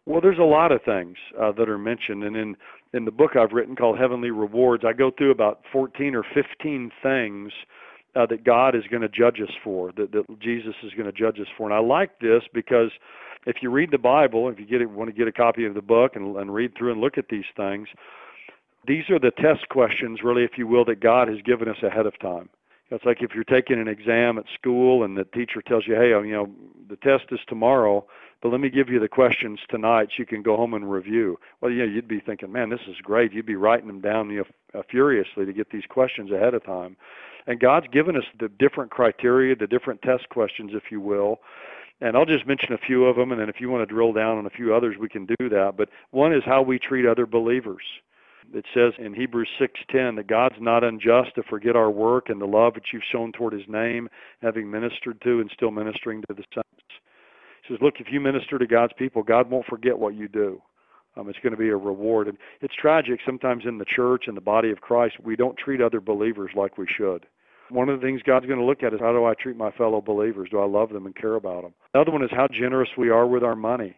Well, 0.07 0.21
there's 0.21 0.39
a 0.39 0.43
lot 0.43 0.71
of 0.71 0.83
things 0.83 1.17
uh, 1.41 1.53
that 1.53 1.69
are 1.69 1.79
mentioned, 1.79 2.25
and 2.25 2.37
in 2.37 2.57
in 2.93 3.05
the 3.05 3.11
book 3.11 3.33
I've 3.37 3.53
written 3.53 3.75
called 3.75 3.99
Heavenly 3.99 4.31
Rewards, 4.31 4.85
I 4.87 4.93
go 4.93 5.11
through 5.11 5.33
about 5.33 5.63
14 5.73 6.15
or 6.15 6.23
15 6.33 6.93
things 7.03 7.53
uh, 8.15 8.25
that 8.27 8.45
God 8.45 8.77
is 8.77 8.85
going 8.89 9.03
to 9.03 9.09
judge 9.09 9.41
us 9.41 9.53
for, 9.65 9.91
that, 9.97 10.13
that 10.13 10.41
Jesus 10.41 10.75
is 10.85 10.93
going 10.93 11.07
to 11.07 11.13
judge 11.13 11.41
us 11.41 11.49
for, 11.59 11.67
and 11.67 11.75
I 11.75 11.81
like 11.81 12.21
this 12.21 12.43
because 12.53 12.91
if 13.47 13.57
you 13.63 13.71
read 13.71 13.91
the 13.91 13.99
Bible, 13.99 14.49
if 14.49 14.61
you 14.61 14.67
get 14.67 14.81
it, 14.81 14.89
want 14.89 15.11
to 15.11 15.17
get 15.17 15.27
a 15.27 15.33
copy 15.33 15.65
of 15.65 15.75
the 15.75 15.83
book 15.83 16.13
and, 16.15 16.37
and 16.37 16.55
read 16.55 16.73
through 16.79 16.93
and 16.93 17.01
look 17.01 17.19
at 17.19 17.29
these 17.29 17.45
things, 17.57 17.89
these 18.87 19.09
are 19.11 19.19
the 19.19 19.33
test 19.33 19.69
questions, 19.71 20.21
really, 20.23 20.45
if 20.45 20.53
you 20.57 20.67
will, 20.67 20.85
that 20.85 21.01
God 21.01 21.29
has 21.29 21.39
given 21.45 21.69
us 21.69 21.83
ahead 21.83 22.07
of 22.07 22.19
time. 22.21 22.49
It's 22.91 23.05
like 23.05 23.23
if 23.23 23.35
you're 23.35 23.45
taking 23.45 23.81
an 23.81 23.89
exam 23.89 24.39
at 24.39 24.45
school 24.55 25.05
and 25.05 25.17
the 25.17 25.25
teacher 25.25 25.63
tells 25.63 25.87
you, 25.87 25.95
"Hey, 25.95 26.13
um, 26.13 26.25
you 26.25 26.33
know, 26.33 26.51
the 26.89 26.97
test 26.97 27.25
is 27.33 27.41
tomorrow, 27.47 28.07
but 28.43 28.51
let 28.51 28.61
me 28.61 28.69
give 28.69 28.89
you 28.89 29.01
the 29.01 29.09
questions 29.09 29.61
tonight 29.69 30.09
so 30.11 30.17
you 30.19 30.27
can 30.27 30.43
go 30.43 30.57
home 30.57 30.75
and 30.75 30.91
review." 30.91 31.39
Well, 31.61 31.71
yeah, 31.71 31.85
you'd 31.85 32.09
be 32.09 32.21
thinking, 32.21 32.53
"Man, 32.53 32.69
this 32.69 32.87
is 32.87 32.97
great." 33.03 33.33
You'd 33.33 33.47
be 33.47 33.57
writing 33.57 33.87
them 33.87 34.01
down 34.01 34.31
you 34.31 34.45
know, 34.73 34.81
uh, 34.81 34.83
furiously 34.91 35.47
to 35.47 35.53
get 35.53 35.71
these 35.71 35.87
questions 35.87 36.31
ahead 36.31 36.55
of 36.55 36.63
time. 36.63 36.97
And 37.47 37.61
God's 37.61 37.89
given 37.89 38.17
us 38.17 38.25
the 38.39 38.49
different 38.49 38.91
criteria, 38.91 39.57
the 39.57 39.67
different 39.67 40.03
test 40.03 40.29
questions, 40.29 40.73
if 40.75 40.91
you 40.91 41.01
will, 41.01 41.41
and 42.01 42.17
I'll 42.17 42.27
just 42.27 42.47
mention 42.47 42.73
a 42.73 42.79
few 42.79 43.07
of 43.07 43.17
them, 43.17 43.33
and 43.33 43.41
then 43.41 43.49
if 43.49 43.61
you 43.61 43.71
want 43.71 43.87
to 43.87 43.93
drill 43.93 44.13
down 44.13 44.39
on 44.39 44.47
a 44.47 44.51
few 44.51 44.75
others, 44.75 44.97
we 44.99 45.09
can 45.09 45.27
do 45.27 45.49
that. 45.49 45.75
But 45.77 45.89
one 46.11 46.33
is 46.33 46.43
how 46.45 46.63
we 46.63 46.79
treat 46.79 47.07
other 47.07 47.27
believers. 47.27 47.83
It 48.53 48.65
says 48.75 48.93
in 48.99 49.15
Hebrews 49.15 49.49
6:10 49.59 50.17
that 50.17 50.27
God's 50.27 50.61
not 50.61 50.85
unjust 50.85 51.35
to 51.37 51.43
forget 51.45 51.77
our 51.77 51.91
work 51.91 52.29
and 52.29 52.41
the 52.41 52.47
love 52.47 52.75
that 52.75 52.93
you've 52.93 53.03
shown 53.11 53.33
toward 53.33 53.53
His 53.53 53.69
name, 53.69 54.09
having 54.43 54.71
ministered 54.71 55.21
to 55.23 55.41
and 55.41 55.51
still 55.51 55.71
ministering 55.71 56.23
to 56.23 56.35
the 56.35 56.45
saints. 56.55 57.01
He 57.63 57.73
says, 57.75 57.83
look, 57.83 57.95
if 57.99 58.09
you 58.11 58.21
minister 58.21 58.59
to 58.59 58.67
God's 58.67 58.93
people, 58.99 59.23
God 59.23 59.51
won't 59.51 59.67
forget 59.67 59.99
what 59.99 60.15
you 60.15 60.29
do. 60.29 60.61
Um, 61.17 61.29
it's 61.29 61.39
going 61.39 61.53
to 61.53 61.59
be 61.59 61.69
a 61.69 61.77
reward. 61.77 62.29
And 62.29 62.37
it's 62.61 62.75
tragic 62.75 63.21
sometimes 63.25 63.65
in 63.67 63.79
the 63.79 63.85
church 63.85 64.25
and 64.27 64.37
the 64.37 64.43
body 64.43 64.71
of 64.71 64.81
Christ, 64.81 65.15
we 65.23 65.37
don't 65.37 65.57
treat 65.57 65.81
other 65.81 66.01
believers 66.01 66.51
like 66.55 66.77
we 66.77 66.87
should. 66.87 67.27
One 67.71 67.89
of 67.89 67.99
the 67.99 68.07
things 68.07 68.21
God's 68.23 68.47
going 68.47 68.59
to 68.59 68.65
look 68.65 68.83
at 68.83 68.93
is 68.93 69.01
how 69.01 69.13
do 69.13 69.25
I 69.25 69.33
treat 69.35 69.57
my 69.57 69.71
fellow 69.71 70.01
believers? 70.01 70.49
Do 70.51 70.61
I 70.61 70.67
love 70.67 70.91
them 70.91 71.07
and 71.07 71.17
care 71.17 71.37
about 71.37 71.63
them? 71.63 71.75
The 71.95 72.01
other 72.01 72.11
one 72.11 72.23
is 72.23 72.31
how 72.31 72.49
generous 72.49 72.91
we 72.99 73.09
are 73.09 73.27
with 73.27 73.43
our 73.43 73.57
money. 73.57 73.97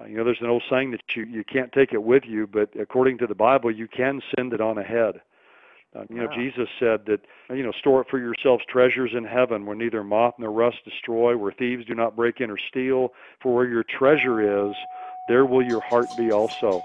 Uh, 0.00 0.06
you 0.06 0.16
know, 0.16 0.24
there's 0.24 0.40
an 0.40 0.48
old 0.48 0.62
saying 0.70 0.90
that 0.92 1.02
you 1.14 1.24
you 1.24 1.44
can't 1.44 1.72
take 1.72 1.92
it 1.92 2.02
with 2.02 2.24
you, 2.24 2.46
but 2.46 2.70
according 2.78 3.18
to 3.18 3.26
the 3.26 3.34
Bible, 3.34 3.70
you 3.70 3.86
can 3.86 4.20
send 4.34 4.52
it 4.52 4.60
on 4.60 4.78
ahead. 4.78 5.20
Uh, 5.94 6.04
you 6.08 6.16
know, 6.16 6.26
wow. 6.26 6.34
Jesus 6.34 6.68
said 6.80 7.04
that 7.06 7.20
you 7.50 7.62
know, 7.62 7.72
store 7.72 8.00
it 8.00 8.06
for 8.10 8.18
yourselves 8.18 8.64
treasures 8.66 9.10
in 9.14 9.24
heaven, 9.24 9.66
where 9.66 9.76
neither 9.76 10.02
moth 10.02 10.34
nor 10.38 10.50
rust 10.50 10.78
destroy, 10.84 11.36
where 11.36 11.52
thieves 11.52 11.84
do 11.84 11.94
not 11.94 12.16
break 12.16 12.40
in 12.40 12.50
or 12.50 12.58
steal. 12.58 13.12
For 13.42 13.54
where 13.54 13.66
your 13.66 13.84
treasure 13.84 14.68
is, 14.68 14.74
there 15.28 15.44
will 15.44 15.62
your 15.62 15.80
heart 15.80 16.06
be 16.16 16.32
also. 16.32 16.82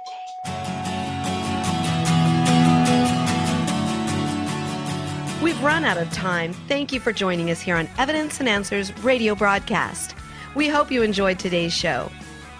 We've 5.42 5.62
run 5.64 5.86
out 5.86 5.98
of 5.98 6.12
time. 6.12 6.52
Thank 6.68 6.92
you 6.92 7.00
for 7.00 7.14
joining 7.14 7.52
us 7.52 7.62
here 7.62 7.78
on 7.78 7.88
Evidence 7.98 8.42
and 8.42 8.50
Answers 8.50 8.96
radio 9.04 9.34
broadcast. 9.34 10.16
We 10.56 10.68
hope 10.68 10.92
you 10.92 11.04
enjoyed 11.04 11.40
today's 11.40 11.74
show. 11.74 12.12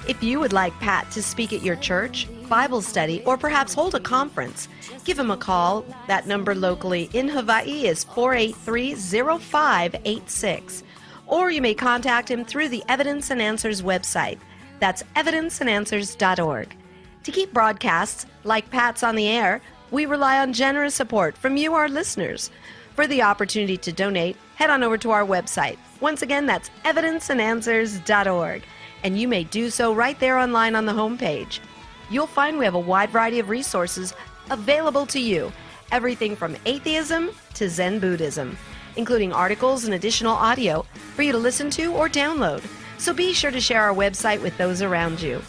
If 0.08 0.24
you 0.24 0.40
would 0.40 0.54
like 0.54 0.80
Pat 0.80 1.12
to 1.12 1.22
speak 1.22 1.52
at 1.52 1.64
your 1.64 1.76
church, 1.76 2.28
Bible 2.48 2.82
study, 2.82 3.22
or 3.26 3.38
perhaps 3.38 3.74
hold 3.74 3.94
a 3.94 4.00
conference, 4.00 4.70
give 5.04 5.20
him 5.20 5.32
a 5.32 5.38
call. 5.38 5.84
That 6.08 6.28
number 6.28 6.56
locally 6.56 7.10
in 7.12 7.28
Hawaii 7.28 7.88
is 7.88 8.06
483 8.06 8.96
0586. 8.96 10.84
Or 11.28 11.52
you 11.52 11.62
may 11.62 11.74
contact 11.74 12.32
him 12.32 12.46
through 12.46 12.70
the 12.70 12.86
Evidence 12.88 13.32
and 13.32 13.42
Answers 13.42 13.82
website. 13.82 14.40
That's 14.80 15.04
evidenceandanswers.org. 15.18 16.76
To 17.24 17.32
keep 17.32 17.54
broadcasts 17.54 18.26
like 18.46 18.70
Pat's 18.70 19.04
on 19.04 19.16
the 19.16 19.28
air, 19.28 19.62
we 19.92 20.06
rely 20.06 20.40
on 20.40 20.54
generous 20.54 20.96
support 20.96 21.38
from 21.38 21.58
you, 21.58 21.74
our 21.74 21.90
listeners. 21.90 22.50
For 22.96 23.08
the 23.08 23.24
opportunity 23.24 23.76
to 23.78 23.92
donate, 23.92 24.38
head 24.56 24.70
on 24.70 24.84
over 24.84 24.98
to 25.00 25.12
our 25.12 25.26
website. 25.26 25.78
Once 26.00 26.22
again, 26.22 26.46
that's 26.46 26.72
evidenceandanswers.org, 26.86 28.64
and 29.04 29.20
you 29.20 29.28
may 29.28 29.44
do 29.44 29.70
so 29.70 29.94
right 29.94 30.20
there 30.20 30.38
online 30.38 30.76
on 30.76 30.86
the 30.86 30.94
homepage. 30.94 31.60
You'll 32.10 32.28
find 32.28 32.58
we 32.58 32.66
have 32.66 32.76
a 32.76 32.80
wide 32.80 33.10
variety 33.10 33.40
of 33.40 33.50
resources 33.50 34.14
available 34.50 35.06
to 35.08 35.20
you, 35.20 35.52
everything 35.92 36.36
from 36.36 36.56
atheism 36.66 37.32
to 37.56 37.70
Zen 37.70 38.00
Buddhism, 38.00 38.58
including 38.96 39.34
articles 39.34 39.86
and 39.86 39.94
additional 39.94 40.34
audio 40.34 40.86
for 41.16 41.24
you 41.24 41.32
to 41.32 41.38
listen 41.38 41.70
to 41.72 41.94
or 41.94 42.08
download. 42.08 42.64
So 42.98 43.14
be 43.14 43.34
sure 43.34 43.52
to 43.52 43.62
share 43.62 43.84
our 43.84 43.94
website 43.94 44.42
with 44.42 44.58
those 44.58 44.82
around 44.82 45.22
you. 45.22 45.42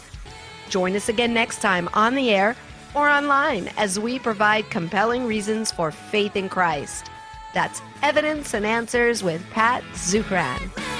Join 0.69 0.95
us 0.95 1.09
again 1.09 1.33
next 1.33 1.61
time 1.61 1.89
on 1.93 2.13
the 2.13 2.29
air 2.29 2.55
or 2.93 3.09
online 3.09 3.69
as 3.77 3.99
we 3.99 4.19
provide 4.19 4.69
compelling 4.69 5.25
reasons 5.25 5.71
for 5.71 5.91
faith 5.91 6.35
in 6.35 6.49
Christ. 6.49 7.09
That's 7.53 7.81
Evidence 8.03 8.53
and 8.53 8.65
Answers 8.65 9.23
with 9.23 9.43
Pat 9.49 9.83
Zukeran. 9.93 10.98